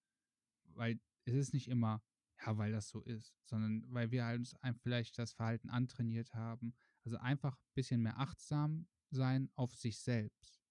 Weil 0.75 0.99
es 1.27 1.35
ist 1.35 1.53
nicht 1.53 1.69
immer, 1.69 2.03
ja, 2.45 2.57
weil 2.57 2.73
das 2.73 2.89
so 2.89 3.03
ist, 3.03 3.37
sondern 3.45 3.85
weil 3.93 4.11
wir 4.11 4.25
halt 4.25 4.39
uns 4.39 4.57
vielleicht 4.81 5.19
das 5.19 5.35
Verhalten 5.35 5.69
antrainiert 5.69 6.33
haben. 6.33 6.75
Also 7.05 7.19
einfach 7.19 7.57
ein 7.57 7.75
bisschen 7.75 8.03
mehr 8.03 8.19
achtsam 8.19 8.89
sein 9.11 9.51
auf 9.55 9.75
sich 9.75 10.01
selbst. 10.01 10.63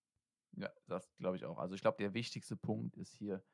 Ja, 0.54 0.72
das 0.88 1.16
glaube 1.18 1.38
ich 1.38 1.46
auch. 1.46 1.60
Also 1.60 1.76
ich 1.76 1.82
glaube, 1.82 1.98
der 2.00 2.16
wichtigste 2.16 2.58
Punkt 2.58 2.98
ist 2.98 3.14
hier 3.14 3.46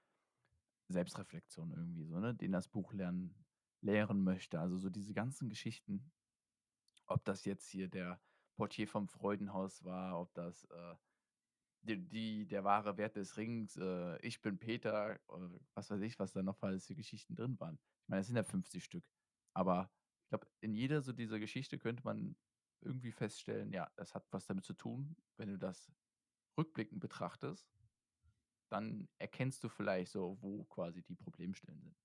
Selbstreflexion 0.87 1.71
irgendwie 1.71 2.05
so, 2.05 2.17
ne, 2.19 2.33
den 2.33 2.53
das 2.53 2.69
Buch 2.69 2.93
lernen, 2.93 3.35
lehren 3.81 4.23
möchte. 4.23 4.61
Also 4.61 4.77
so 4.77 4.89
diese 4.89 5.13
ganzen 5.13 5.49
Geschichten, 5.49 6.11
ob 7.07 7.25
das 7.25 7.43
jetzt 7.43 7.67
hier 7.67 7.89
der 7.89 8.21
Portier 8.55 8.87
vom 8.87 9.09
Freudenhaus 9.09 9.83
war, 9.83 10.17
ob 10.21 10.33
das 10.33 10.63
äh, 10.65 10.95
die, 11.81 11.97
die, 12.07 12.47
der 12.47 12.63
wahre 12.63 12.97
Wert 12.97 13.15
des 13.15 13.37
Rings, 13.37 13.77
äh, 13.77 14.17
ich 14.25 14.41
bin 14.41 14.59
Peter, 14.59 15.19
oder 15.27 15.49
was 15.73 15.89
weiß 15.89 16.01
ich, 16.01 16.19
was 16.19 16.33
da 16.33 16.43
noch 16.43 16.61
alles 16.61 16.87
für 16.87 16.95
Geschichten 16.95 17.35
drin 17.35 17.59
waren. 17.59 17.79
Ich 18.03 18.09
meine, 18.09 18.21
es 18.21 18.27
sind 18.27 18.35
ja 18.35 18.43
50 18.43 18.83
Stück. 18.83 19.05
Aber 19.53 19.91
ich 20.23 20.29
glaube, 20.29 20.47
in 20.61 20.73
jeder 20.73 21.01
so 21.01 21.11
dieser 21.13 21.39
Geschichte 21.39 21.77
könnte 21.77 22.03
man 22.03 22.35
irgendwie 22.81 23.11
feststellen, 23.11 23.71
ja, 23.71 23.91
das 23.95 24.15
hat 24.15 24.25
was 24.31 24.45
damit 24.45 24.65
zu 24.65 24.73
tun, 24.73 25.15
wenn 25.37 25.49
du 25.49 25.57
das 25.57 25.91
rückblickend 26.57 26.99
betrachtest, 26.99 27.69
dann 28.69 29.07
erkennst 29.17 29.63
du 29.63 29.69
vielleicht 29.69 30.11
so, 30.11 30.37
wo 30.41 30.63
quasi 30.65 31.03
die 31.03 31.15
Problemstellen 31.15 31.81
sind. 31.81 31.95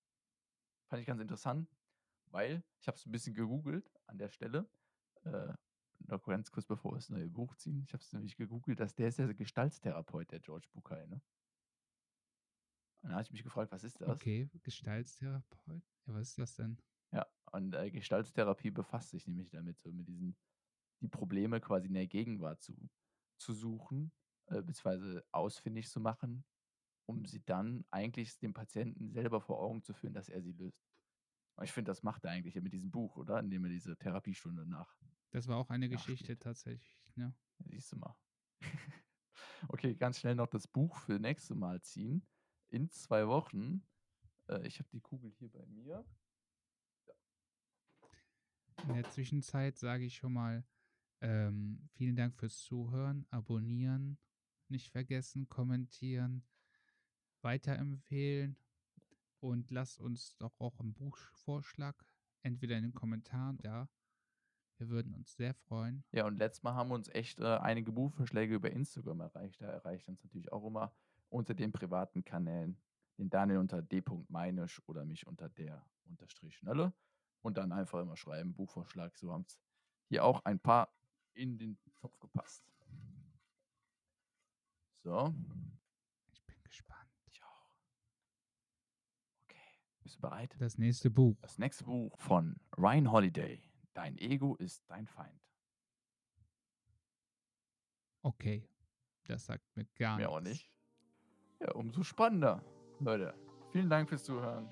Fand 0.88 1.00
ich 1.00 1.06
ganz 1.06 1.20
interessant. 1.20 1.68
Weil 2.30 2.64
ich 2.80 2.88
habe 2.88 2.96
es 2.96 3.06
ein 3.06 3.12
bisschen 3.12 3.34
gegoogelt 3.34 3.90
an 4.06 4.18
der 4.18 4.30
Stelle. 4.30 4.68
Äh, 5.24 5.54
noch 6.08 6.24
ganz 6.24 6.50
kurz 6.50 6.66
bevor 6.66 6.92
wir 6.92 6.96
das 6.96 7.10
neue 7.10 7.28
Buch 7.28 7.54
ziehen. 7.56 7.82
Ich 7.82 7.92
habe 7.92 8.02
es 8.02 8.12
nämlich 8.12 8.36
gegoogelt, 8.36 8.80
dass 8.80 8.94
der 8.94 9.08
ist 9.08 9.18
der 9.18 9.32
Gestaltstherapeut, 9.34 10.30
der 10.30 10.40
George 10.40 10.68
Bucay, 10.72 11.06
ne? 11.06 11.20
Und 13.02 13.10
dann 13.10 13.12
habe 13.12 13.22
ich 13.22 13.32
mich 13.32 13.44
gefragt, 13.44 13.70
was 13.70 13.84
ist 13.84 14.00
das? 14.00 14.08
Okay, 14.08 14.50
Gestaltstherapeut. 14.62 15.82
Ja, 16.06 16.14
was 16.14 16.30
ist 16.30 16.38
das 16.38 16.54
denn? 16.56 16.78
Ja, 17.12 17.26
und 17.52 17.74
äh, 17.74 17.90
Gestaltstherapie 17.90 18.70
befasst 18.70 19.10
sich 19.10 19.26
nämlich 19.26 19.50
damit, 19.50 19.78
so 19.78 19.92
mit 19.92 20.08
diesen, 20.08 20.36
die 21.00 21.08
Probleme 21.08 21.60
quasi 21.60 21.86
in 21.86 21.94
der 21.94 22.06
Gegenwart 22.06 22.62
zu, 22.62 22.74
zu 23.38 23.52
suchen, 23.52 24.12
äh, 24.46 24.62
beziehungsweise 24.62 25.24
ausfindig 25.30 25.88
zu 25.88 26.00
machen, 26.00 26.44
um 27.06 27.24
sie 27.24 27.44
dann 27.44 27.84
eigentlich 27.90 28.38
dem 28.38 28.54
Patienten 28.54 29.10
selber 29.10 29.40
vor 29.40 29.60
Augen 29.60 29.82
zu 29.82 29.94
führen, 29.94 30.14
dass 30.14 30.28
er 30.28 30.42
sie 30.42 30.52
löst. 30.52 30.84
Und 31.56 31.64
ich 31.64 31.72
finde, 31.72 31.90
das 31.90 32.02
macht 32.02 32.24
er 32.24 32.32
eigentlich 32.32 32.54
mit 32.56 32.72
diesem 32.72 32.90
Buch, 32.90 33.16
oder? 33.16 33.38
Indem 33.38 33.64
er 33.64 33.70
diese 33.70 33.96
Therapiestunde 33.96 34.66
nach. 34.66 34.94
Das 35.36 35.48
war 35.48 35.58
auch 35.58 35.68
eine. 35.68 35.90
Geschichte 35.90 36.38
tatsächlich, 36.38 37.14
ne? 37.14 37.34
Siehst 37.58 37.92
du 37.92 37.98
mal. 37.98 38.16
okay, 39.68 39.94
ganz 39.94 40.18
schnell 40.18 40.34
noch 40.34 40.46
das 40.46 40.66
Buch 40.66 40.96
für 40.96 41.18
nächste 41.18 41.54
Mal 41.54 41.82
ziehen. 41.82 42.26
In 42.68 42.88
zwei 42.88 43.28
Wochen. 43.28 43.86
Äh, 44.48 44.66
ich 44.66 44.78
habe 44.78 44.88
die 44.88 45.02
Kugel 45.02 45.30
hier 45.32 45.50
bei 45.50 45.66
mir. 45.66 46.06
In 48.88 48.94
der 48.94 49.10
Zwischenzeit 49.10 49.76
sage 49.76 50.06
ich 50.06 50.16
schon 50.16 50.32
mal 50.32 50.64
ähm, 51.20 51.86
vielen 51.92 52.16
Dank 52.16 52.34
fürs 52.34 52.56
Zuhören, 52.60 53.26
abonnieren, 53.28 54.16
nicht 54.68 54.90
vergessen, 54.90 55.50
kommentieren, 55.50 56.46
weiterempfehlen 57.42 58.56
und 59.40 59.70
lasst 59.70 60.00
uns 60.00 60.34
doch 60.38 60.58
auch 60.58 60.80
einen 60.80 60.94
Buchvorschlag 60.94 62.06
entweder 62.40 62.78
in 62.78 62.84
den 62.84 62.94
Kommentaren 62.94 63.58
da. 63.58 63.90
Wir 64.78 64.90
würden 64.90 65.14
uns 65.14 65.34
sehr 65.34 65.54
freuen. 65.54 66.04
Ja, 66.12 66.26
und 66.26 66.36
letztes 66.36 66.62
Mal 66.62 66.74
haben 66.74 66.90
uns 66.90 67.08
echt 67.08 67.40
äh, 67.40 67.56
einige 67.56 67.92
Buchvorschläge 67.92 68.54
über 68.54 68.70
Instagram 68.70 69.20
erreicht. 69.20 69.60
Da 69.62 69.66
erreicht 69.66 70.06
uns 70.08 70.22
natürlich 70.22 70.52
auch 70.52 70.66
immer 70.66 70.94
unter 71.30 71.54
den 71.54 71.72
privaten 71.72 72.24
Kanälen. 72.24 72.78
Den 73.18 73.30
Daniel 73.30 73.58
unter 73.58 73.80
d.meinisch 73.80 74.82
oder 74.86 75.06
mich 75.06 75.26
unter 75.26 75.48
der 75.48 75.86
unterstrich 76.04 76.56
Schnolle. 76.58 76.92
Und 77.40 77.56
dann 77.56 77.72
einfach 77.72 78.02
immer 78.02 78.16
schreiben, 78.16 78.52
Buchvorschlag. 78.52 79.16
So 79.16 79.32
haben 79.32 79.46
es 79.48 79.58
hier 80.08 80.24
auch 80.24 80.44
ein 80.44 80.60
paar 80.60 80.92
in 81.32 81.56
den 81.56 81.78
Topf 81.94 82.18
gepasst. 82.20 82.62
So. 85.02 85.32
Ich 86.32 86.44
bin 86.44 86.56
gespannt. 86.64 87.08
Ich 87.30 87.42
auch. 87.42 87.70
Okay. 89.44 89.80
Bist 90.02 90.16
du 90.16 90.20
bereit? 90.20 90.54
Das 90.58 90.76
nächste 90.76 91.10
Buch. 91.10 91.36
Das 91.40 91.58
nächste 91.58 91.84
Buch 91.84 92.18
von 92.18 92.60
Ryan 92.76 93.10
Holiday. 93.10 93.62
Dein 93.96 94.18
Ego 94.18 94.54
ist 94.56 94.84
dein 94.90 95.06
Feind. 95.06 95.40
Okay. 98.22 98.68
Das 99.24 99.46
sagt 99.46 99.64
mir 99.74 99.86
gar 99.98 100.16
Mir 100.18 100.24
nichts. 100.26 100.32
auch 100.36 100.40
nicht. 100.42 100.70
Ja, 101.60 101.72
umso 101.72 102.02
spannender. 102.02 102.62
Leute, 103.00 103.32
vielen 103.72 103.88
Dank 103.88 104.10
fürs 104.10 104.22
Zuhören. 104.24 104.68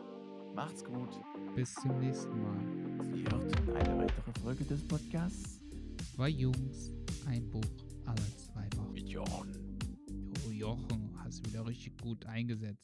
Macht's 0.55 0.85
gut. 0.85 1.09
Bis 1.55 1.75
zum 1.75 1.99
nächsten 2.01 2.39
Mal. 2.43 3.05
Sie 3.15 3.23
hört 3.25 3.57
eine 3.77 3.99
weitere 3.99 4.33
Folge 4.43 4.65
des 4.65 4.87
Podcasts 4.87 5.61
Zwei 6.15 6.29
Jungs, 6.29 6.93
ein 7.27 7.49
Buch 7.51 7.65
alle 8.05 8.37
zwei 8.37 8.69
Wochen. 8.77 8.93
mit 8.93 9.09
Jochen. 9.09 9.79
Jo, 10.45 10.51
Jochen, 10.51 11.11
hast 11.25 11.45
du 11.47 11.51
wieder 11.51 11.67
richtig 11.67 11.97
gut 12.03 12.25
eingesetzt. 12.27 12.73